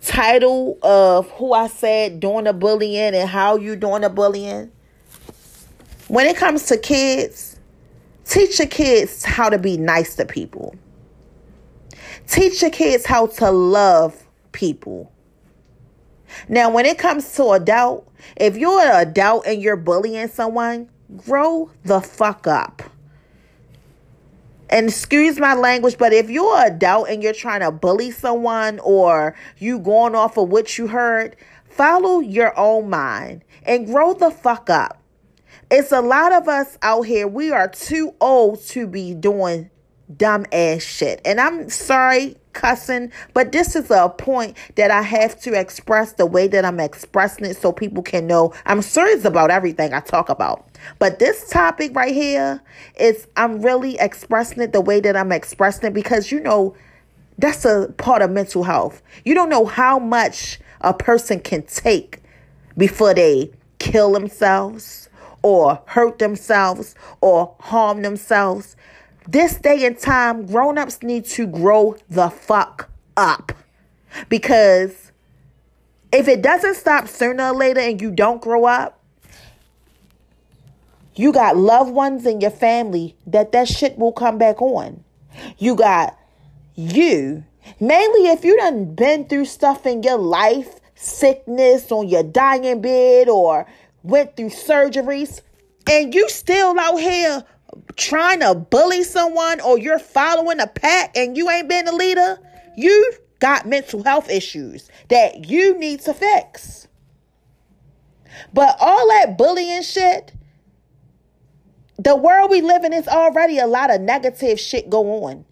title 0.01 0.79
of 0.83 1.29
who 1.33 1.53
I 1.53 1.67
said 1.67 2.21
doing 2.21 2.45
the 2.45 2.53
bullying 2.53 3.15
and 3.15 3.29
how 3.29 3.57
you 3.57 3.75
doing 3.75 4.03
the 4.03 4.09
bullying, 4.09 4.71
when 6.07 6.27
it 6.27 6.37
comes 6.37 6.67
to 6.67 6.77
kids, 6.77 7.59
teach 8.25 8.61
your 8.61 8.69
kids 8.69 9.25
how 9.25 9.49
to 9.49 9.59
be 9.59 9.77
nice 9.77 10.15
to 10.17 10.25
people. 10.25 10.77
Teach 12.29 12.63
your 12.63 12.71
kids 12.71 13.05
how 13.05 13.27
to 13.27 13.51
love 13.51 14.25
people. 14.53 15.11
Now, 16.49 16.71
when 16.71 16.87
it 16.87 16.99
comes 16.99 17.35
to 17.37 17.51
adult, 17.51 18.11
if 18.37 18.57
you're 18.57 18.81
an 18.81 19.09
adult 19.09 19.47
and 19.47 19.61
you're 19.63 19.77
bullying 19.77 20.29
someone, 20.29 20.89
grow 21.17 21.71
the 21.85 22.01
fuck 22.01 22.47
up. 22.47 22.83
And 24.71 24.89
excuse 24.89 25.39
my 25.39 25.55
language, 25.55 25.99
but 25.99 26.13
if 26.13 26.31
you're 26.31 26.57
an 26.57 26.73
adult 26.73 27.09
and 27.09 27.23
you're 27.23 27.33
trying 27.33 27.61
to 27.61 27.71
bully 27.71 28.11
someone 28.11 28.81
or 28.81 29.37
you 29.59 29.79
going 29.79 30.15
off 30.15 30.37
of 30.37 30.49
what 30.49 30.79
you 30.79 30.89
heard, 30.89 31.37
follow 31.69 32.21
your 32.21 32.59
own 32.59 32.91
mind 32.91 33.45
and 33.65 33.87
grow 33.87 34.15
the 34.15 34.31
fuck 34.31 34.71
up. 34.71 35.01
It's 35.71 35.93
a 35.93 36.01
lot 36.01 36.33
of 36.33 36.49
us 36.49 36.79
out 36.83 37.03
here, 37.03 37.27
we 37.27 37.51
are 37.51 37.69
too 37.69 38.15
old 38.21 38.63
to 38.67 38.87
be 38.87 39.15
doing 39.15 39.71
dumb 40.15 40.47
ass 40.53 40.83
shit. 40.83 41.21
And 41.25 41.41
I'm 41.41 41.69
sorry, 41.71 42.37
cussing, 42.55 43.13
but 43.35 43.53
this 43.53 43.77
is 43.77 43.91
a 43.91 44.09
point 44.09 44.57
that 44.77 44.91
I 44.91 45.03
have 45.03 45.39
to 45.41 45.59
express 45.59 46.13
the 46.13 46.27
way 46.27 46.49
that 46.49 46.65
I'm 46.65 46.81
expressing 46.81 47.45
it 47.45 47.57
so 47.57 47.73
people 47.73 48.03
can 48.03 48.27
know 48.27 48.55
I'm 48.65 48.81
serious 48.81 49.25
about 49.25 49.51
everything 49.51 49.93
I 49.93 50.01
talk 50.01 50.29
about. 50.29 50.67
But 50.99 51.19
this 51.19 51.49
topic 51.51 51.95
right 51.95 52.15
here 52.15 52.63
is 52.99 53.27
I'm 53.37 53.61
really 53.61 53.99
expressing 53.99 54.63
it 54.63 54.73
the 54.73 54.81
way 54.81 55.01
that 55.01 55.17
I'm 55.17 55.33
expressing 55.33 55.89
it 55.89 55.95
because 55.95 56.33
you 56.33 56.41
know 56.41 56.75
that's 57.39 57.65
a 57.65 57.93
part 57.97 58.23
of 58.23 58.31
mental 58.31 58.63
health. 58.63 59.03
You 59.25 59.35
don't 59.35 59.49
know 59.49 59.67
how 59.67 59.99
much 59.99 60.61
a 60.81 60.95
person 60.95 61.41
can 61.41 61.63
take 61.63 62.23
before 62.77 63.15
they 63.15 63.51
kill 63.79 64.13
themselves 64.13 65.09
or 65.43 65.81
hurt 65.87 66.19
themselves 66.19 66.95
or 67.21 67.55
harm 67.61 68.03
themselves. 68.03 68.77
This 69.27 69.57
day 69.57 69.87
and 69.87 69.99
time, 69.99 70.47
grown-ups 70.47 71.03
need 71.03 71.25
to 71.27 71.47
grow 71.47 71.97
the 72.11 72.29
fuck 72.29 72.91
up. 73.17 73.53
Because 74.29 75.13
if 76.13 76.29
it 76.29 76.43
doesn't 76.43 76.75
stop 76.75 77.09
sooner 77.09 77.45
or 77.45 77.55
later 77.55 77.81
and 77.81 78.01
you 78.01 78.11
don't 78.11 78.43
grow 78.43 78.67
up, 78.67 79.01
you 81.17 81.33
got 81.33 81.57
loved 81.57 81.93
ones 81.93 82.27
in 82.27 82.41
your 82.41 82.51
family 82.51 83.17
that 83.27 83.53
that 83.53 83.69
shit 83.69 83.99
will 83.99 84.13
come 84.13 84.37
back 84.37 84.61
on. 84.61 85.03
You 85.59 85.75
got 85.75 86.19
you. 86.75 87.45
Mainly 87.81 88.29
if 88.29 88.45
you 88.45 88.57
done 88.57 88.95
been 88.95 89.27
through 89.27 89.47
stuff 89.47 89.87
in 89.87 90.03
your 90.03 90.19
life, 90.19 90.81
sickness 90.97 91.91
on 91.91 92.09
your 92.09 92.23
dying 92.23 92.81
bed 92.81 93.29
or 93.29 93.67
went 94.03 94.37
through 94.37 94.51
surgeries, 94.51 95.41
and 95.91 96.15
you 96.15 96.29
still 96.29 96.79
out 96.79 96.99
here 96.99 97.45
trying 97.97 98.41
to 98.41 98.55
bully 98.55 99.03
someone 99.03 99.61
or 99.61 99.79
you're 99.79 99.99
following 99.99 100.61
a 100.61 100.67
pack 100.67 101.17
and 101.17 101.37
you 101.37 101.51
ain't 101.51 101.69
been 101.69 101.89
a 101.89 101.93
leader, 101.93 102.39
you 102.77 103.13
got 103.41 103.67
mental 103.67 104.03
health 104.03 104.31
issues 104.31 104.91
that 105.09 105.49
you 105.49 105.79
need 105.79 106.01
to 106.01 106.15
fix. 106.15 106.89
But 108.53 108.77
all 108.81 109.09
that 109.09 109.37
bullying 109.39 109.83
shit, 109.83 110.33
the 111.99 112.17
world 112.17 112.51
we 112.51 112.61
live 112.61 112.85
in 112.85 112.93
is 112.93 113.07
already 113.07 113.59
a 113.59 113.67
lot 113.67 113.95
of 113.95 114.01
negative 114.01 114.59
shit 114.59 114.91
go 114.91 115.25
on. 115.25 115.45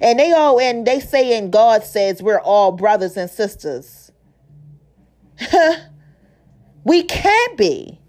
And 0.00 0.18
they 0.18 0.32
all 0.32 0.58
and 0.60 0.86
they 0.86 1.00
say 1.00 1.36
and 1.36 1.52
God 1.52 1.84
says 1.84 2.22
we're 2.22 2.40
all 2.40 2.72
brothers 2.72 3.16
and 3.16 3.30
sisters. 3.30 4.10
we 6.84 7.02
can't 7.02 7.56
be. 7.56 8.00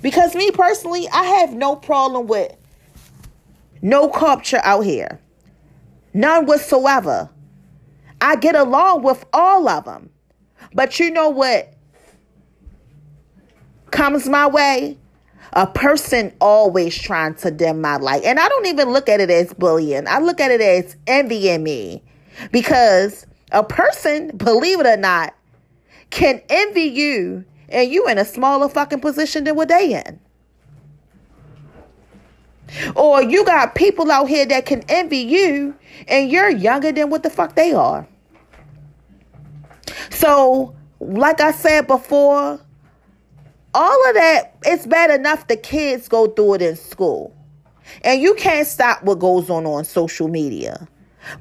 Because 0.00 0.34
me 0.34 0.50
personally, 0.50 1.06
I 1.12 1.24
have 1.24 1.52
no 1.52 1.76
problem 1.76 2.26
with 2.26 2.56
no 3.82 4.08
culture 4.08 4.60
out 4.62 4.82
here. 4.82 5.20
None 6.14 6.46
whatsoever. 6.46 7.28
I 8.20 8.36
get 8.36 8.54
along 8.54 9.02
with 9.02 9.24
all 9.32 9.68
of 9.68 9.84
them. 9.84 10.10
But 10.72 11.00
you 11.00 11.10
know 11.10 11.28
what 11.28 11.74
comes 13.90 14.28
my 14.28 14.46
way? 14.46 14.98
A 15.54 15.66
person 15.66 16.32
always 16.40 16.96
trying 16.96 17.34
to 17.36 17.50
dim 17.50 17.80
my 17.80 17.96
light. 17.96 18.22
And 18.24 18.38
I 18.38 18.48
don't 18.48 18.66
even 18.66 18.90
look 18.90 19.08
at 19.08 19.20
it 19.20 19.30
as 19.30 19.52
bullying. 19.52 20.06
I 20.06 20.18
look 20.20 20.40
at 20.40 20.50
it 20.50 20.60
as 20.60 20.96
envying 21.06 21.62
me. 21.62 22.02
Because 22.50 23.26
a 23.50 23.62
person, 23.62 24.36
believe 24.36 24.80
it 24.80 24.86
or 24.86 24.96
not, 24.96 25.34
can 26.10 26.40
envy 26.48 26.82
you 26.82 27.44
and 27.68 27.90
you 27.90 28.06
in 28.08 28.18
a 28.18 28.24
smaller 28.24 28.68
fucking 28.68 29.00
position 29.00 29.44
than 29.44 29.56
what 29.56 29.68
they 29.68 29.94
in. 29.94 30.20
Or 32.96 33.22
you 33.22 33.44
got 33.44 33.74
people 33.74 34.10
out 34.10 34.28
here 34.28 34.46
that 34.46 34.66
can 34.66 34.82
envy 34.88 35.18
you 35.18 35.74
and 36.08 36.30
you're 36.30 36.50
younger 36.50 36.92
than 36.92 37.10
what 37.10 37.22
the 37.22 37.30
fuck 37.30 37.54
they 37.54 37.72
are. 37.72 38.06
So, 40.10 40.74
like 41.00 41.40
I 41.40 41.52
said 41.52 41.86
before, 41.86 42.60
all 43.74 44.08
of 44.08 44.14
that, 44.14 44.56
it's 44.64 44.86
bad 44.86 45.10
enough 45.10 45.46
the 45.48 45.56
kids 45.56 46.08
go 46.08 46.26
through 46.26 46.54
it 46.54 46.62
in 46.62 46.76
school. 46.76 47.34
And 48.02 48.20
you 48.22 48.34
can't 48.34 48.66
stop 48.66 49.02
what 49.02 49.18
goes 49.18 49.50
on 49.50 49.66
on 49.66 49.84
social 49.84 50.28
media. 50.28 50.88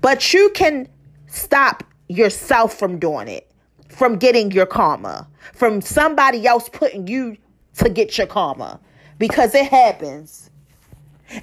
But 0.01 0.33
you 0.33 0.51
can 0.53 0.87
stop 1.27 1.83
yourself 2.07 2.77
from 2.77 2.99
doing 2.99 3.27
it, 3.27 3.51
from 3.89 4.17
getting 4.17 4.51
your 4.51 4.65
karma, 4.65 5.27
from 5.53 5.81
somebody 5.81 6.45
else 6.45 6.69
putting 6.69 7.07
you 7.07 7.37
to 7.77 7.89
get 7.89 8.17
your 8.17 8.27
karma. 8.27 8.79
Because 9.17 9.55
it 9.55 9.67
happens. 9.67 10.50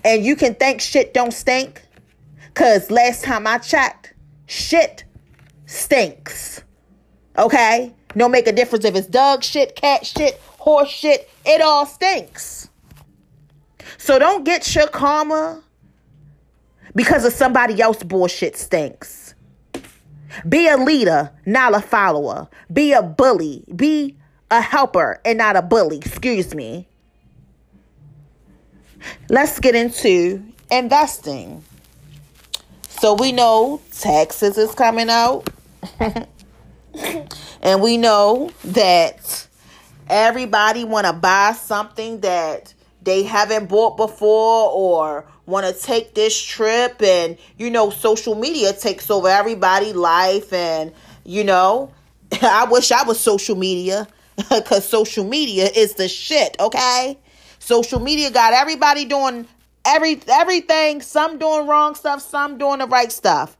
And 0.05 0.25
you 0.25 0.37
can 0.37 0.55
think 0.55 0.81
shit 0.81 1.15
don't 1.15 1.33
stink. 1.33 1.83
Because 2.47 2.91
last 2.91 3.25
time 3.25 3.47
I 3.47 3.59
checked, 3.59 4.15
shit 4.47 5.05
stinks. 5.67 6.63
Okay? 7.37 7.95
No 8.15 8.29
make 8.29 8.47
a 8.47 8.53
difference 8.53 8.85
if 8.85 8.97
it's 8.97 9.07
dog 9.07 9.45
shit, 9.45 9.77
cat 9.77 10.05
shit, 10.05 10.41
horse 10.59 10.89
shit. 10.89 11.31
It 11.45 11.61
all 11.61 11.87
stinks. 11.87 12.69
So 13.97 14.19
don't 14.19 14.45
get 14.45 14.75
your 14.75 14.89
karma 14.89 15.63
because 16.95 17.25
of 17.25 17.33
somebody 17.33 17.81
else 17.81 18.03
bullshit 18.03 18.57
stinks. 18.57 19.35
Be 20.49 20.69
a 20.69 20.77
leader, 20.77 21.31
not 21.47 21.75
a 21.75 21.81
follower. 21.81 22.49
Be 22.73 22.93
a 22.93 23.03
bully. 23.03 23.65
Be 23.75 24.17
a 24.51 24.61
helper 24.61 25.21
and 25.25 25.39
not 25.39 25.57
a 25.57 25.63
bully. 25.63 25.99
Excuse 25.99 26.55
me. 26.55 26.88
Let's 29.29 29.61
get 29.61 29.75
into 29.75 30.43
investing. 30.71 31.65
So 32.89 33.15
we 33.15 33.33
know 33.33 33.81
taxes 33.93 34.59
is 34.59 34.75
coming 34.75 35.09
out. 35.09 35.49
and 37.63 37.83
we 37.83 37.97
know 37.97 38.51
that 38.65 39.47
everybody 40.09 40.85
want 40.85 41.07
to 41.07 41.13
buy 41.13 41.53
something 41.53 42.21
that 42.21 42.75
they 43.03 43.23
haven't 43.23 43.69
bought 43.69 43.97
before 43.97 44.71
or 44.71 45.25
want 45.47 45.67
to 45.67 45.83
take 45.83 46.15
this 46.15 46.41
trip 46.41 47.01
and 47.01 47.39
you 47.57 47.71
know 47.71 47.91
social 47.91 48.35
media 48.35 48.73
takes 48.73 49.11
over 49.11 49.29
everybody 49.29 49.93
life 49.93 50.53
and 50.53 50.93
you 51.25 51.43
know 51.43 51.91
i 52.43 52.65
wish 52.65 52.93
i 52.93 53.03
was 53.05 53.19
social 53.19 53.57
media 53.57 54.07
because 54.51 54.87
social 54.87 55.25
media 55.25 55.69
is 55.75 55.95
the 55.95 56.09
shit 56.09 56.57
okay 56.61 57.17
social 57.59 58.01
media 58.01 58.31
got 58.31 58.53
everybody 58.53 59.05
doing 59.05 59.47
every 59.85 60.21
everything 60.29 61.01
some 61.01 61.39
doing 61.39 61.67
wrong 61.67 61.95
stuff 61.95 62.21
some 62.21 62.59
doing 62.59 62.79
the 62.79 62.87
right 62.87 63.13
stuff 63.13 63.57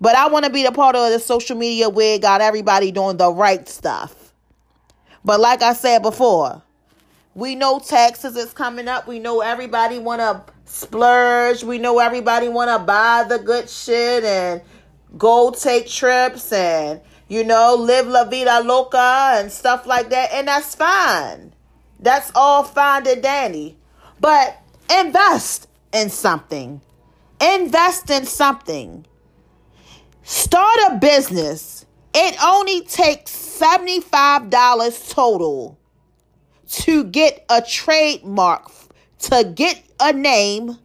but 0.00 0.16
i 0.16 0.28
want 0.28 0.44
to 0.44 0.50
be 0.50 0.62
the 0.62 0.72
part 0.72 0.96
of 0.96 1.10
the 1.12 1.18
social 1.18 1.56
media 1.56 1.88
where 1.88 2.18
got 2.18 2.40
everybody 2.40 2.90
doing 2.90 3.16
the 3.16 3.30
right 3.32 3.68
stuff 3.68 4.32
but 5.24 5.40
like 5.40 5.62
i 5.62 5.72
said 5.72 6.00
before 6.00 6.62
we 7.34 7.56
know 7.56 7.80
taxes 7.80 8.36
is 8.36 8.52
coming 8.52 8.86
up. 8.86 9.06
We 9.08 9.18
know 9.18 9.40
everybody 9.40 9.98
want 9.98 10.20
to 10.20 10.42
splurge. 10.66 11.64
We 11.64 11.78
know 11.78 11.98
everybody 11.98 12.48
want 12.48 12.70
to 12.70 12.78
buy 12.78 13.24
the 13.28 13.38
good 13.38 13.68
shit 13.68 14.24
and 14.24 14.62
go 15.18 15.50
take 15.50 15.88
trips 15.88 16.52
and 16.52 17.00
you 17.28 17.44
know 17.44 17.76
live 17.78 18.06
la 18.06 18.24
vida 18.24 18.60
loca 18.64 19.34
and 19.36 19.50
stuff 19.50 19.86
like 19.86 20.10
that 20.10 20.32
and 20.32 20.48
that's 20.48 20.74
fine. 20.74 21.53
That's 22.04 22.30
all 22.34 22.64
fine 22.64 23.08
and 23.08 23.22
dandy. 23.22 23.78
But 24.20 24.60
invest 24.94 25.68
in 25.92 26.10
something. 26.10 26.82
Invest 27.40 28.10
in 28.10 28.26
something. 28.26 29.06
Start 30.22 30.78
a 30.90 30.96
business. 30.96 31.86
It 32.12 32.36
only 32.44 32.82
takes 32.82 33.32
$75 33.32 35.10
total 35.14 35.78
to 36.68 37.04
get 37.04 37.44
a 37.48 37.62
trademark, 37.62 38.70
to 39.20 39.52
get 39.54 39.82
a 39.98 40.12
name, 40.12 40.76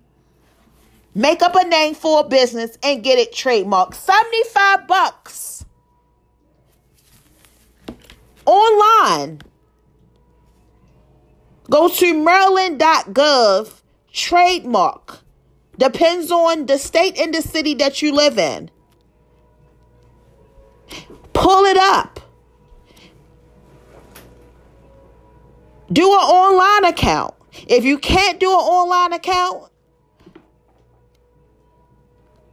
make 1.14 1.42
up 1.42 1.56
a 1.56 1.68
name 1.68 1.96
for 1.96 2.22
a 2.22 2.24
business 2.24 2.78
and 2.82 3.04
get 3.04 3.20
it 3.20 3.34
trademarked. 3.34 3.96
75 3.96 4.88
bucks 4.88 5.66
online. 8.46 9.42
Go 11.70 11.88
to 11.88 12.14
maryland.gov 12.14 13.82
trademark. 14.12 15.20
Depends 15.78 16.32
on 16.32 16.66
the 16.66 16.78
state 16.78 17.18
and 17.18 17.34
the 17.34 17.42
city 17.42 17.74
that 17.76 18.02
you 18.02 18.14
live 18.14 18.38
in. 18.38 18.70
Pull 21.34 21.66
it 21.66 21.78
up. 21.78 22.20
Do 25.92 26.12
an 26.12 26.20
online 26.20 26.92
account. 26.92 27.34
If 27.68 27.86
you 27.86 27.98
can't 27.98 28.40
do 28.40 28.50
an 28.50 28.58
online 28.58 29.14
account 29.14 29.72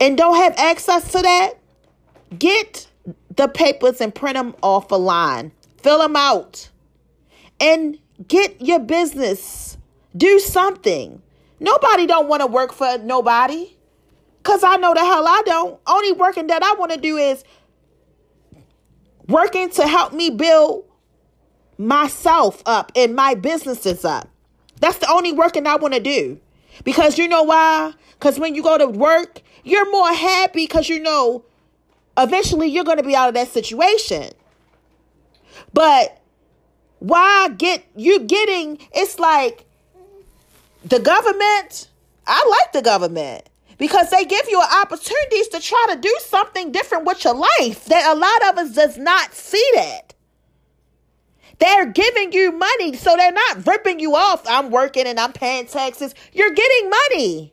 and 0.00 0.16
don't 0.16 0.36
have 0.36 0.54
access 0.56 1.10
to 1.12 1.22
that, 1.22 1.54
get 2.38 2.86
the 3.34 3.48
papers 3.48 4.00
and 4.00 4.14
print 4.14 4.36
them 4.36 4.54
off 4.62 4.90
a 4.90 4.96
line. 4.96 5.52
Fill 5.82 5.98
them 5.98 6.16
out. 6.16 6.70
And 7.60 7.98
get 8.28 8.60
your 8.60 8.80
business. 8.80 9.76
Do 10.16 10.38
something. 10.38 11.22
Nobody 11.60 12.06
don't 12.06 12.28
want 12.28 12.40
to 12.40 12.46
work 12.46 12.72
for 12.72 12.98
nobody. 12.98 13.76
Cause 14.42 14.62
I 14.62 14.76
know 14.76 14.94
the 14.94 15.00
hell 15.00 15.26
I 15.26 15.42
don't. 15.44 15.80
Only 15.86 16.12
working 16.12 16.46
that 16.48 16.62
I 16.62 16.74
want 16.74 16.92
to 16.92 16.98
do 16.98 17.16
is 17.16 17.42
working 19.28 19.70
to 19.70 19.86
help 19.86 20.12
me 20.12 20.30
build 20.30 20.84
myself 21.78 22.62
up 22.64 22.92
and 22.94 23.14
my 23.14 23.34
businesses 23.34 24.04
up. 24.04 24.28
That's 24.80 24.98
the 24.98 25.10
only 25.10 25.32
working 25.32 25.66
I 25.66 25.76
want 25.76 25.94
to 25.94 26.00
do. 26.00 26.40
Because 26.84 27.18
you 27.18 27.26
know 27.26 27.42
why? 27.42 27.92
Because 28.12 28.38
when 28.38 28.54
you 28.54 28.62
go 28.62 28.78
to 28.78 28.86
work, 28.86 29.42
you're 29.64 29.90
more 29.90 30.12
happy 30.12 30.64
because 30.64 30.88
you 30.88 31.00
know 31.00 31.44
eventually 32.16 32.68
you're 32.68 32.84
going 32.84 32.98
to 32.98 33.02
be 33.02 33.16
out 33.16 33.28
of 33.28 33.34
that 33.34 33.48
situation. 33.48 34.30
But 35.72 36.20
why 36.98 37.48
get 37.56 37.84
you 37.94 38.20
getting 38.20 38.78
it's 38.92 39.18
like 39.18 39.66
the 40.84 41.00
government, 41.00 41.88
I 42.26 42.58
like 42.60 42.72
the 42.72 42.82
government 42.82 43.48
because 43.78 44.10
they 44.10 44.24
give 44.24 44.48
you 44.48 44.60
opportunities 44.60 45.48
to 45.48 45.60
try 45.60 45.86
to 45.90 46.00
do 46.00 46.14
something 46.20 46.72
different 46.72 47.04
with 47.04 47.24
your 47.24 47.34
life 47.34 47.84
that 47.86 48.14
a 48.14 48.18
lot 48.18 48.52
of 48.52 48.58
us 48.58 48.74
does 48.74 48.96
not 48.96 49.34
see 49.34 49.70
that. 49.74 50.14
They're 51.58 51.86
giving 51.86 52.32
you 52.32 52.52
money, 52.52 52.94
so 52.94 53.16
they're 53.16 53.32
not 53.32 53.66
ripping 53.66 53.98
you 53.98 54.14
off. 54.14 54.42
I'm 54.46 54.70
working 54.70 55.06
and 55.06 55.18
I'm 55.18 55.32
paying 55.32 55.66
taxes. 55.66 56.14
You're 56.32 56.52
getting 56.52 56.90
money. 56.90 57.52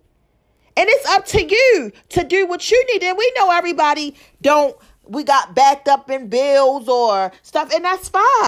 And 0.75 0.89
it's 0.89 1.08
up 1.08 1.25
to 1.27 1.43
you 1.43 1.91
to 2.10 2.23
do 2.23 2.45
what 2.47 2.69
you 2.69 2.86
need. 2.91 3.03
And 3.03 3.17
we 3.17 3.32
know 3.36 3.51
everybody 3.51 4.15
don't, 4.41 4.75
we 5.06 5.23
got 5.23 5.56
backed 5.56 5.88
up 5.88 6.10
in 6.10 6.27
bills 6.27 6.89
or 6.89 7.32
stuff, 7.43 7.71
and 7.73 7.86
that's 7.86 8.10
fine. 8.10 8.47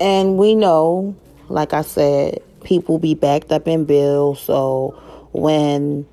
And 0.00 0.38
we 0.38 0.54
know, 0.54 1.14
like 1.48 1.74
I 1.74 1.82
said, 1.82 2.42
people 2.64 2.98
be 2.98 3.14
backed 3.14 3.52
up 3.52 3.68
in 3.68 3.84
bills. 3.84 4.40
So 4.40 4.98
when 5.32 6.06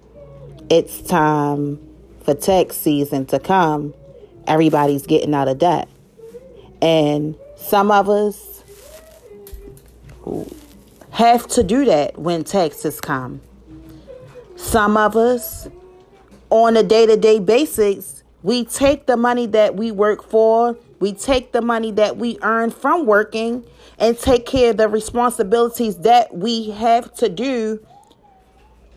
it's 0.70 1.02
time 1.02 1.80
for 2.22 2.34
tax 2.34 2.76
season 2.76 3.26
to 3.28 3.40
come, 3.40 3.94
everybody's 4.46 5.08
getting 5.08 5.34
out 5.34 5.48
of 5.48 5.58
debt. 5.58 5.88
And 6.82 7.36
some 7.56 7.90
of 7.90 8.10
us 8.10 8.64
have 11.12 11.48
to 11.48 11.64
do 11.64 11.86
that 11.86 12.18
when 12.20 12.44
taxes 12.44 13.00
come. 13.00 13.42
Some 14.58 14.98
of 14.98 15.16
us, 15.16 15.68
on 16.50 16.76
a 16.76 16.84
day 16.84 17.06
to 17.06 17.16
day 17.16 17.40
basis, 17.40 18.24
we 18.44 18.66
take 18.66 19.06
the 19.06 19.18
money 19.18 19.46
that 19.48 19.76
we 19.76 19.92
work 19.92 20.24
for, 20.24 20.78
we 21.00 21.14
take 21.14 21.52
the 21.52 21.62
money 21.62 21.92
that 21.92 22.18
we 22.18 22.38
earn 22.42 22.72
from 22.72 23.06
working, 23.06 23.66
and 24.00 24.18
take 24.18 24.46
care 24.46 24.72
of 24.72 24.78
the 24.78 24.88
responsibilities 24.88 25.98
that 26.00 26.36
we 26.36 26.72
have 26.72 27.14
to 27.16 27.30
do 27.30 27.86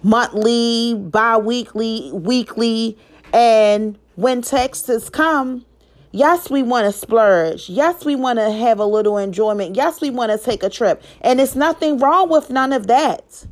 monthly, 0.02 0.94
bi 0.94 1.36
weekly, 1.36 2.10
weekly. 2.12 2.98
And 3.32 3.98
when 4.16 4.42
taxes 4.42 5.08
come, 5.08 5.64
Yes, 6.12 6.50
we 6.50 6.62
want 6.62 6.86
to 6.86 6.92
splurge. 6.92 7.68
Yes, 7.68 8.04
we 8.04 8.16
want 8.16 8.40
to 8.40 8.50
have 8.50 8.80
a 8.80 8.84
little 8.84 9.16
enjoyment. 9.16 9.76
Yes, 9.76 10.00
we 10.00 10.10
want 10.10 10.32
to 10.32 10.38
take 10.38 10.64
a 10.64 10.68
trip. 10.68 11.02
And 11.20 11.40
it's 11.40 11.54
nothing 11.54 11.98
wrong 11.98 12.28
with 12.28 12.50
none 12.50 12.72
of 12.72 12.88
that. 12.88 13.46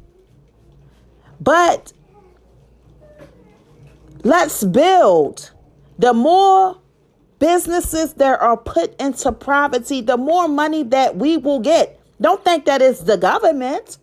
But 1.40 1.92
let's 4.24 4.64
build. 4.64 5.52
The 6.00 6.12
more 6.12 6.80
businesses 7.38 8.14
that 8.14 8.40
are 8.40 8.56
put 8.56 9.00
into 9.00 9.32
poverty, 9.32 10.00
the 10.00 10.16
more 10.16 10.48
money 10.48 10.82
that 10.84 11.16
we 11.16 11.36
will 11.36 11.60
get. 11.60 12.00
Don't 12.20 12.42
think 12.44 12.64
that 12.64 12.82
it's 12.82 13.00
the 13.00 13.16
government. 13.16 13.98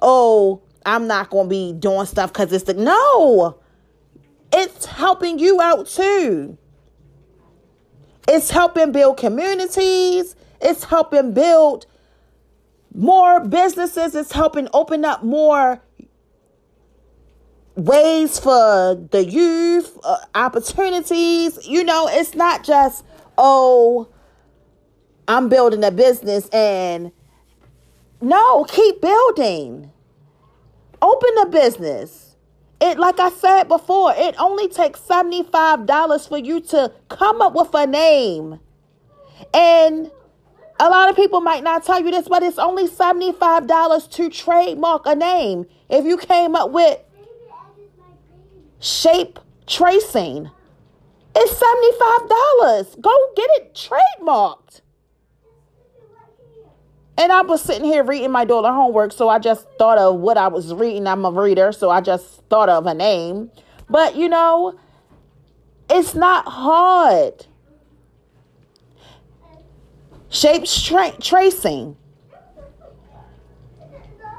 Oh, 0.00 0.62
I'm 0.84 1.06
not 1.06 1.30
going 1.30 1.46
to 1.46 1.50
be 1.50 1.72
doing 1.72 2.06
stuff 2.06 2.32
because 2.32 2.52
it's 2.52 2.64
the. 2.64 2.74
No, 2.74 3.58
it's 4.52 4.86
helping 4.86 5.38
you 5.38 5.60
out 5.60 5.86
too. 5.86 6.56
It's 8.28 8.50
helping 8.50 8.92
build 8.92 9.18
communities, 9.18 10.34
it's 10.60 10.84
helping 10.84 11.32
build 11.32 11.86
more 12.92 13.40
businesses, 13.40 14.14
it's 14.14 14.32
helping 14.32 14.68
open 14.72 15.04
up 15.04 15.22
more 15.22 15.80
ways 17.76 18.38
for 18.38 18.94
the 19.10 19.24
youth, 19.24 19.96
uh, 20.02 20.18
opportunities. 20.34 21.64
You 21.66 21.84
know, 21.84 22.08
it's 22.10 22.34
not 22.34 22.64
just, 22.64 23.04
oh, 23.38 24.08
I'm 25.28 25.48
building 25.48 25.84
a 25.84 25.90
business 25.90 26.48
and 26.48 27.12
no, 28.20 28.64
keep 28.64 29.00
building. 29.00 29.92
Open 31.02 31.30
a 31.42 31.46
business. 31.46 32.36
It 32.80 32.98
like 32.98 33.20
I 33.20 33.30
said 33.30 33.64
before, 33.64 34.12
it 34.16 34.34
only 34.38 34.68
takes 34.68 35.00
$75 35.00 36.28
for 36.28 36.38
you 36.38 36.60
to 36.60 36.92
come 37.08 37.40
up 37.42 37.54
with 37.54 37.74
a 37.74 37.86
name. 37.86 38.60
And 39.52 40.10
a 40.78 40.88
lot 40.88 41.08
of 41.08 41.16
people 41.16 41.40
might 41.40 41.62
not 41.62 41.84
tell 41.84 42.02
you 42.02 42.10
this, 42.10 42.28
but 42.28 42.42
it's 42.42 42.58
only 42.58 42.88
$75 42.88 44.10
to 44.10 44.30
trademark 44.30 45.06
a 45.06 45.14
name. 45.14 45.66
If 45.88 46.04
you 46.04 46.16
came 46.18 46.54
up 46.54 46.70
with 46.70 46.98
shape 48.80 49.38
tracing, 49.66 50.50
it's 51.34 51.52
$75. 51.52 53.00
Go 53.00 53.10
get 53.36 53.50
it 53.54 53.74
trademarked. 53.74 54.80
And 57.18 57.32
I 57.32 57.42
was 57.42 57.62
sitting 57.62 57.84
here 57.84 58.04
reading 58.04 58.30
my 58.30 58.44
daughter 58.44 58.68
homework, 58.68 59.12
so 59.12 59.28
I 59.28 59.38
just 59.38 59.66
thought 59.78 59.96
of 59.96 60.20
what 60.20 60.36
I 60.36 60.48
was 60.48 60.74
reading. 60.74 61.06
I'm 61.06 61.24
a 61.24 61.30
reader, 61.30 61.72
so 61.72 61.88
I 61.88 62.00
just 62.00 62.42
thought 62.50 62.68
of 62.68 62.86
a 62.86 62.94
name. 62.94 63.50
But 63.88 64.16
you 64.16 64.28
know, 64.28 64.78
it's 65.88 66.14
not 66.14 66.46
hard. 66.46 67.46
Shapes 70.28 70.82
tra- 70.82 71.16
tracing. 71.20 71.96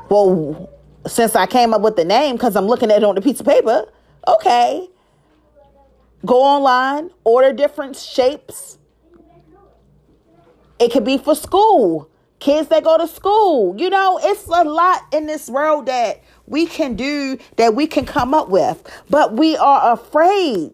Well, 0.10 0.70
since 1.08 1.36
I 1.36 1.48
came 1.48 1.74
up 1.74 1.82
with 1.82 1.96
the 1.96 2.06
name, 2.06 2.36
because 2.36 2.56
I'm 2.56 2.66
looking 2.66 2.92
at 2.92 2.98
it 2.98 3.04
on 3.04 3.16
the 3.16 3.22
piece 3.22 3.40
of 3.40 3.46
paper, 3.46 3.86
okay. 4.28 4.90
Go 6.26 6.42
online, 6.42 7.12
order 7.24 7.54
different 7.54 7.96
shapes. 7.96 8.78
It 10.80 10.92
could 10.92 11.06
be 11.06 11.18
for 11.18 11.36
school 11.36 12.10
kids 12.40 12.68
that 12.70 12.84
go 12.84 12.98
to 12.98 13.08
school. 13.08 13.76
You 13.80 13.90
know, 13.90 14.20
it's 14.22 14.46
a 14.48 14.64
lot 14.64 15.04
in 15.12 15.26
this 15.26 15.50
world 15.50 15.88
that 15.88 16.22
we 16.46 16.66
can 16.66 16.96
do 16.96 17.38
that 17.58 17.76
we 17.76 17.88
can 17.88 18.06
come 18.06 18.34
up 18.34 18.50
with, 18.50 18.84
but 19.10 19.34
we 19.34 19.58
are 19.58 19.94
afraid. 19.94 20.74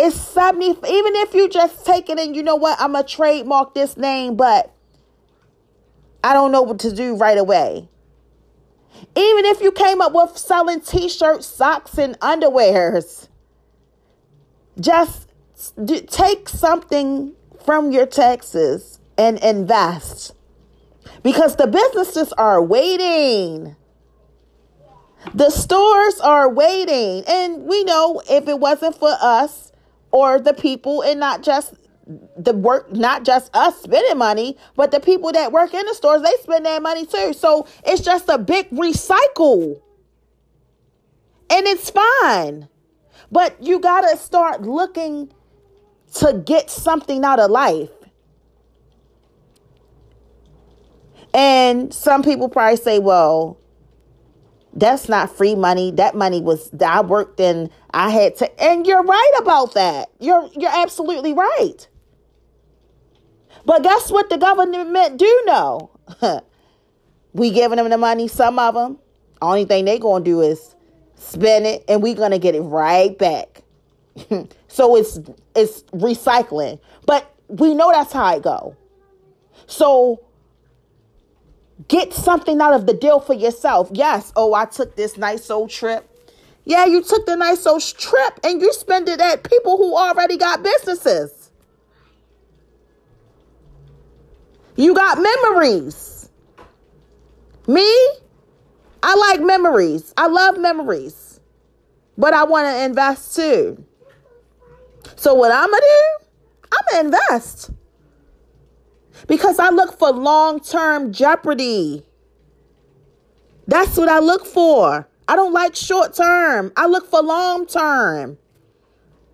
It's 0.00 0.16
70, 0.16 0.66
even 0.66 1.16
if 1.16 1.34
you 1.34 1.48
just 1.48 1.84
take 1.84 2.08
it 2.08 2.18
and 2.18 2.36
you 2.36 2.42
know 2.42 2.54
what, 2.54 2.80
I'm 2.80 2.92
going 2.92 3.04
to 3.04 3.10
trademark 3.12 3.74
this 3.74 3.96
name, 3.96 4.36
but 4.36 4.72
I 6.22 6.34
don't 6.34 6.52
know 6.52 6.62
what 6.62 6.78
to 6.80 6.94
do 6.94 7.16
right 7.16 7.38
away. 7.38 7.88
Even 9.16 9.44
if 9.44 9.60
you 9.60 9.72
came 9.72 10.00
up 10.00 10.12
with 10.12 10.36
selling 10.36 10.80
t 10.80 11.08
shirts, 11.08 11.46
socks, 11.46 11.98
and 11.98 12.18
underwears, 12.20 13.28
just 14.80 15.28
take 16.08 16.48
something 16.48 17.34
from 17.64 17.92
your 17.92 18.06
taxes 18.06 19.00
and 19.16 19.38
invest 19.38 20.34
because 21.22 21.56
the 21.56 21.66
businesses 21.66 22.32
are 22.34 22.62
waiting. 22.62 23.76
The 25.34 25.50
stores 25.50 26.20
are 26.20 26.48
waiting. 26.48 27.24
And 27.26 27.64
we 27.64 27.84
know 27.84 28.22
if 28.30 28.48
it 28.48 28.58
wasn't 28.58 28.96
for 28.96 29.14
us 29.20 29.72
or 30.10 30.38
the 30.38 30.54
people 30.54 31.02
and 31.02 31.20
not 31.20 31.42
just 31.42 31.74
the 32.36 32.54
work, 32.54 32.92
not 32.92 33.24
just 33.24 33.54
us 33.54 33.82
spending 33.82 34.18
money, 34.18 34.56
but 34.76 34.90
the 34.90 35.00
people 35.00 35.30
that 35.32 35.52
work 35.52 35.74
in 35.74 35.84
the 35.86 35.94
stores, 35.94 36.22
they 36.22 36.32
spend 36.42 36.64
that 36.66 36.82
money 36.82 37.04
too. 37.04 37.32
So 37.32 37.66
it's 37.86 38.02
just 38.02 38.28
a 38.28 38.38
big 38.38 38.70
recycle. 38.70 39.80
And 41.50 41.66
it's 41.66 41.90
fine. 41.90 42.68
But 43.30 43.62
you 43.62 43.78
got 43.78 44.02
to 44.02 44.16
start 44.16 44.62
looking 44.62 45.32
to 46.14 46.42
get 46.44 46.70
something 46.70 47.24
out 47.24 47.40
of 47.40 47.50
life. 47.50 47.90
And 51.34 51.92
some 51.92 52.22
people 52.22 52.48
probably 52.48 52.76
say, 52.76 52.98
well, 52.98 53.58
that's 54.72 55.08
not 55.08 55.34
free 55.36 55.54
money. 55.54 55.90
That 55.90 56.14
money 56.14 56.40
was 56.40 56.70
I 56.80 57.00
worked 57.02 57.40
and 57.40 57.70
I 57.90 58.10
had 58.10 58.36
to 58.36 58.62
and 58.62 58.86
you're 58.86 59.02
right 59.02 59.32
about 59.38 59.74
that. 59.74 60.10
You're 60.20 60.48
you're 60.56 60.72
absolutely 60.72 61.34
right. 61.34 61.88
But 63.68 63.82
guess 63.82 64.10
what 64.10 64.30
the 64.30 64.38
government 64.38 65.18
do 65.18 65.42
know? 65.46 65.90
we 67.34 67.50
giving 67.50 67.76
them 67.76 67.90
the 67.90 67.98
money, 67.98 68.26
some 68.26 68.58
of 68.58 68.72
them. 68.74 68.98
Only 69.42 69.66
thing 69.66 69.84
they 69.84 69.98
gonna 69.98 70.24
do 70.24 70.40
is 70.40 70.74
spend 71.16 71.66
it 71.66 71.84
and 71.86 72.02
we 72.02 72.14
gonna 72.14 72.38
get 72.38 72.54
it 72.54 72.62
right 72.62 73.16
back. 73.18 73.62
so 74.68 74.96
it's 74.96 75.20
it's 75.54 75.82
recycling. 75.92 76.80
But 77.04 77.30
we 77.48 77.74
know 77.74 77.92
that's 77.92 78.14
how 78.14 78.34
it 78.36 78.42
go. 78.42 78.74
So 79.66 80.24
Get 81.86 82.12
something 82.12 82.60
out 82.60 82.74
of 82.74 82.86
the 82.86 82.92
deal 82.92 83.20
for 83.20 83.34
yourself. 83.34 83.88
Yes. 83.92 84.32
Oh, 84.34 84.52
I 84.52 84.64
took 84.64 84.96
this 84.96 85.16
nice 85.16 85.48
old 85.48 85.70
trip. 85.70 86.10
Yeah, 86.64 86.86
you 86.86 87.02
took 87.02 87.24
the 87.24 87.36
nice 87.36 87.64
old 87.66 87.82
trip 87.82 88.40
and 88.42 88.60
you 88.60 88.72
spend 88.72 89.08
it 89.08 89.20
at 89.20 89.48
people 89.48 89.76
who 89.76 89.96
already 89.96 90.36
got 90.36 90.62
businesses. 90.62 91.37
You 94.78 94.94
got 94.94 95.18
memories. 95.20 96.30
Me, 97.66 97.82
I 99.02 99.14
like 99.16 99.40
memories. 99.40 100.14
I 100.16 100.28
love 100.28 100.56
memories. 100.56 101.40
But 102.16 102.32
I 102.32 102.44
want 102.44 102.68
to 102.68 102.84
invest 102.84 103.34
too. 103.34 103.84
So 105.16 105.34
what 105.34 105.50
I'm 105.50 105.68
going 105.68 105.80
to 105.80 105.86
do? 105.86 106.26
I'm 106.72 106.84
going 106.92 107.12
to 107.12 107.18
invest 107.18 107.70
because 109.26 109.58
I 109.58 109.70
look 109.70 109.98
for 109.98 110.12
long 110.12 110.60
term 110.60 111.12
jeopardy. 111.12 112.04
That's 113.66 113.96
what 113.96 114.08
I 114.08 114.20
look 114.20 114.46
for. 114.46 115.08
I 115.26 115.34
don't 115.34 115.52
like 115.52 115.74
short 115.74 116.14
term, 116.14 116.72
I 116.76 116.86
look 116.86 117.10
for 117.10 117.20
long 117.20 117.66
term. 117.66 118.38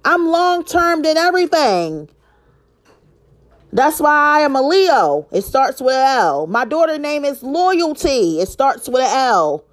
I'm 0.06 0.26
long 0.26 0.64
term 0.64 1.04
in 1.04 1.18
everything. 1.18 2.08
That's 3.74 3.98
why 3.98 4.38
I 4.38 4.40
am 4.42 4.54
a 4.54 4.62
Leo. 4.62 5.26
It 5.32 5.42
starts 5.42 5.80
with 5.80 5.96
L. 5.96 6.46
My 6.46 6.64
daughter 6.64 6.96
name 6.96 7.24
is 7.24 7.42
Loyalty. 7.42 8.38
It 8.38 8.46
starts 8.48 8.88
with 8.88 9.02
L. 9.02 9.64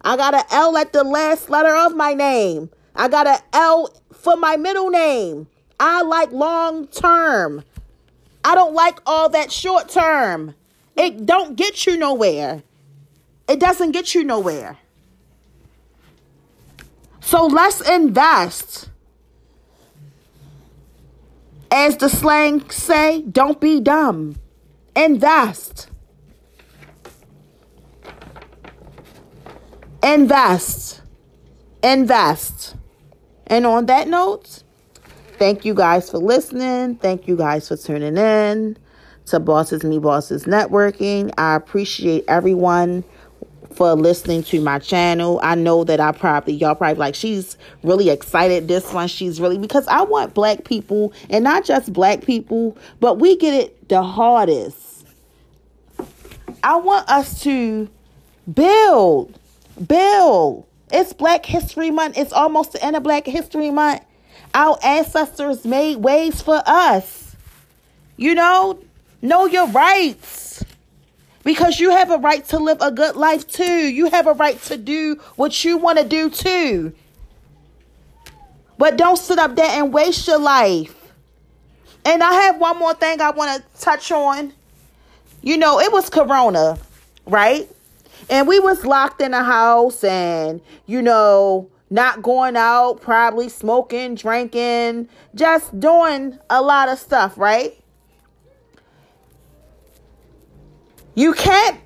I 0.00 0.16
got 0.16 0.34
an 0.34 0.44
L 0.50 0.74
at 0.78 0.94
the 0.94 1.04
last 1.04 1.50
letter 1.50 1.76
of 1.76 1.94
my 1.94 2.14
name. 2.14 2.70
I 2.96 3.08
got 3.08 3.26
an 3.26 3.40
L 3.52 3.94
for 4.10 4.36
my 4.36 4.56
middle 4.56 4.88
name. 4.88 5.48
I 5.78 6.00
like 6.00 6.32
long 6.32 6.86
term. 6.86 7.62
I 8.42 8.54
don't 8.54 8.72
like 8.72 9.00
all 9.04 9.28
that 9.28 9.52
short 9.52 9.90
term. 9.90 10.54
It 10.96 11.26
don't 11.26 11.54
get 11.54 11.86
you 11.86 11.98
nowhere. 11.98 12.62
It 13.48 13.60
doesn't 13.60 13.90
get 13.90 14.14
you 14.14 14.24
nowhere. 14.24 14.78
So 17.20 17.44
let's 17.46 17.86
invest. 17.86 18.88
As 21.72 21.96
the 21.96 22.08
slang 22.08 22.68
say, 22.70 23.22
don't 23.22 23.60
be 23.60 23.80
dumb. 23.80 24.36
Invest. 24.94 25.88
Invest. 30.02 31.00
Invest. 31.82 32.76
And 33.46 33.66
on 33.66 33.86
that 33.86 34.06
note, 34.06 34.62
Thank 35.42 35.64
you 35.64 35.74
guys 35.74 36.08
for 36.08 36.18
listening. 36.18 36.94
Thank 36.94 37.26
you 37.26 37.36
guys 37.36 37.66
for 37.66 37.76
tuning 37.76 38.16
in 38.16 38.78
to 39.26 39.40
Bosses 39.40 39.82
Me 39.82 39.98
Bosses 39.98 40.44
Networking. 40.44 41.32
I 41.36 41.56
appreciate 41.56 42.24
everyone 42.28 43.02
for 43.74 43.94
listening 43.94 44.42
to 44.44 44.60
my 44.60 44.78
channel. 44.78 45.40
I 45.42 45.54
know 45.54 45.84
that 45.84 46.00
I 46.00 46.12
probably 46.12 46.54
y'all 46.54 46.74
probably 46.74 46.98
like 46.98 47.14
she's 47.14 47.56
really 47.82 48.10
excited 48.10 48.68
this 48.68 48.92
one. 48.92 49.08
She's 49.08 49.40
really 49.40 49.58
because 49.58 49.86
I 49.88 50.02
want 50.02 50.34
black 50.34 50.64
people 50.64 51.12
and 51.30 51.44
not 51.44 51.64
just 51.64 51.92
black 51.92 52.22
people, 52.22 52.76
but 53.00 53.18
we 53.18 53.36
get 53.36 53.54
it 53.54 53.88
the 53.88 54.02
hardest. 54.02 55.06
I 56.62 56.76
want 56.76 57.08
us 57.08 57.42
to 57.42 57.88
build, 58.52 59.38
build. 59.86 60.66
It's 60.92 61.12
Black 61.12 61.46
History 61.46 61.90
Month. 61.90 62.18
It's 62.18 62.32
almost 62.32 62.72
the 62.72 62.84
end 62.84 62.96
of 62.96 63.02
Black 63.02 63.26
History 63.26 63.70
Month. 63.70 64.02
our 64.54 64.78
ancestors 64.84 65.64
made 65.64 65.96
ways 65.96 66.42
for 66.42 66.62
us. 66.66 67.34
You 68.16 68.34
know, 68.34 68.78
know 69.22 69.46
your 69.46 69.66
rights. 69.68 70.62
Because 71.44 71.80
you 71.80 71.90
have 71.90 72.10
a 72.10 72.18
right 72.18 72.44
to 72.46 72.58
live 72.58 72.78
a 72.80 72.90
good 72.90 73.16
life 73.16 73.46
too. 73.46 73.88
You 73.88 74.10
have 74.10 74.26
a 74.26 74.32
right 74.32 74.60
to 74.62 74.76
do 74.76 75.20
what 75.36 75.64
you 75.64 75.76
want 75.76 75.98
to 75.98 76.04
do 76.04 76.30
too. 76.30 76.92
But 78.78 78.96
don't 78.96 79.16
sit 79.16 79.38
up 79.38 79.56
there 79.56 79.70
and 79.70 79.92
waste 79.92 80.26
your 80.26 80.38
life. 80.38 80.94
And 82.04 82.22
I 82.22 82.32
have 82.32 82.58
one 82.58 82.78
more 82.78 82.94
thing 82.94 83.20
I 83.20 83.30
want 83.30 83.62
to 83.62 83.80
touch 83.80 84.10
on. 84.10 84.52
You 85.40 85.56
know, 85.56 85.80
it 85.80 85.92
was 85.92 86.10
Corona, 86.10 86.78
right? 87.26 87.68
And 88.30 88.46
we 88.46 88.60
was 88.60 88.84
locked 88.84 89.20
in 89.20 89.34
a 89.34 89.42
house 89.42 90.02
and, 90.04 90.60
you 90.86 91.02
know, 91.02 91.68
not 91.90 92.22
going 92.22 92.56
out, 92.56 93.00
probably 93.02 93.48
smoking, 93.48 94.14
drinking, 94.14 95.08
just 95.34 95.78
doing 95.78 96.38
a 96.48 96.62
lot 96.62 96.88
of 96.88 96.98
stuff, 96.98 97.36
right? 97.36 97.81
You 101.14 101.34
can't 101.34 101.78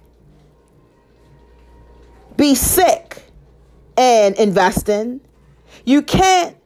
be 2.37 2.55
sick 2.55 3.25
and 3.97 4.37
invest 4.37 4.89
in. 4.89 5.21
You 5.85 6.03
can't 6.03 6.57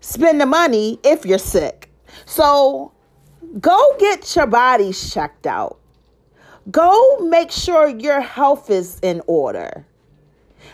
spend 0.00 0.40
the 0.40 0.46
money 0.46 0.98
if 1.02 1.26
you're 1.26 1.38
sick. 1.38 1.90
So 2.26 2.92
go 3.60 3.96
get 3.98 4.34
your 4.36 4.46
bodies 4.46 5.12
checked 5.12 5.46
out. 5.46 5.78
Go 6.70 7.18
make 7.20 7.50
sure 7.50 7.88
your 7.88 8.20
health 8.20 8.70
is 8.70 8.98
in 9.00 9.20
order. 9.26 9.86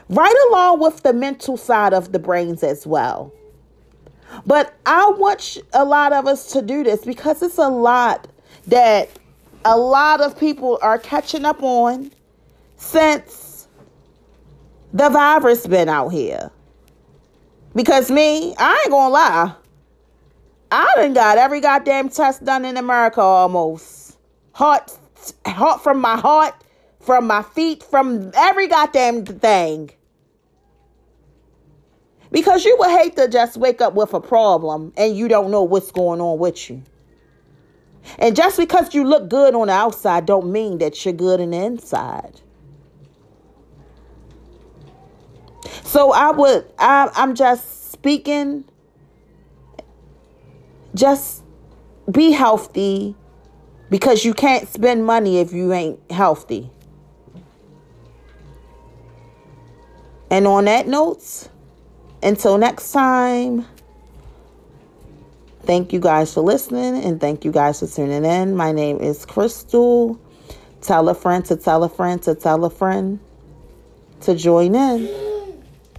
Right 0.09 0.35
along 0.49 0.81
with 0.81 1.03
the 1.03 1.13
mental 1.13 1.57
side 1.57 1.93
of 1.93 2.13
the 2.13 2.19
brains 2.19 2.63
as 2.63 2.87
well. 2.87 3.33
But 4.47 4.75
I 4.87 5.11
want 5.11 5.59
a 5.73 5.85
lot 5.85 6.13
of 6.13 6.27
us 6.27 6.53
to 6.53 6.63
do 6.63 6.85
this 6.85 7.05
because 7.05 7.43
it's 7.43 7.59
a 7.59 7.69
lot 7.69 8.29
that 8.69 9.09
a 9.65 9.77
lot 9.77 10.21
of 10.21 10.39
people 10.39 10.79
are 10.83 10.99
catching 10.99 11.45
up 11.45 11.63
on 11.63 12.11
since 12.77 13.69
the 14.93 15.09
virus 15.09 15.67
been 15.67 15.89
out 15.89 16.09
here. 16.09 16.51
Because 17.75 18.11
me, 18.11 18.55
I 18.59 18.81
ain't 18.83 18.91
gonna 18.91 19.13
lie. 19.13 19.55
I 20.73 20.93
done 20.97 21.15
got 21.15 21.39
every 21.39 21.61
goddamn 21.61 22.09
test 22.09 22.45
done 22.45 22.65
in 22.65 22.77
America 22.77 23.21
almost. 23.21 24.17
Heart, 24.53 24.97
heart 25.47 25.83
from 25.83 26.01
my 26.01 26.17
heart, 26.17 26.55
from 27.01 27.27
my 27.27 27.43
feet, 27.43 27.83
from 27.83 28.31
every 28.35 28.67
goddamn 28.67 29.25
thing. 29.25 29.91
Because 32.33 32.65
you 32.65 32.77
would 32.79 32.91
hate 32.91 33.17
to 33.17 33.29
just 33.29 33.57
wake 33.57 33.81
up 33.81 33.95
with 33.95 34.15
a 34.15 34.21
problem 34.21 34.93
and 34.97 35.17
you 35.17 35.27
don't 35.27 35.51
know 35.51 35.63
what's 35.63 35.91
going 35.91 36.21
on 36.21 36.39
with 36.39 36.71
you. 36.71 36.83
And 38.19 38.35
just 38.35 38.57
because 38.57 38.95
you 38.95 39.05
look 39.05 39.29
good 39.29 39.55
on 39.55 39.69
the 39.69 39.73
outside 39.73 40.27
don't 40.27 40.51
mean 40.51 40.79
that 40.79 41.05
you're 41.05 41.15
good 41.15 41.41
on 41.41 41.51
the 41.51 41.59
inside. 41.59 42.41
So 45.85 46.13
I 46.13 46.31
would 46.31 46.67
I 46.79 47.11
I'm 47.15 47.35
just 47.35 47.93
speaking 47.93 48.65
just 50.95 51.43
be 52.11 52.33
healthy 52.33 53.15
because 53.91 54.25
you 54.25 54.35
can't 54.35 54.69
spend 54.69 55.05
money 55.05 55.39
if 55.39 55.53
you 55.53 55.73
ain't 55.73 56.01
healthy. 56.11 56.71
And 60.31 60.47
on 60.47 60.67
that 60.67 60.87
note, 60.87 61.49
until 62.23 62.57
next 62.57 62.93
time, 62.93 63.67
thank 65.63 65.93
you 65.93 66.01
guys 66.01 66.35
for 66.35 66.41
listening 66.41 67.03
and 67.05 67.21
thank 67.21 67.45
you 67.45 67.53
guys 67.53 67.81
for 67.81 67.87
tuning 67.87 68.25
in. 68.25 68.57
My 68.57 68.73
name 68.73 68.99
is 68.99 69.25
Crystal. 69.25 70.21
Tell 70.81 71.09
a 71.09 71.15
friend 71.15 71.45
to 71.47 71.57
tell 71.57 71.85
a 71.85 71.89
friend 71.89 72.23
to 72.23 72.35
tell 72.35 72.65
a 72.65 72.71
friend 72.71 73.21
to 74.23 74.35
join 74.35 74.75
in. 74.75 75.40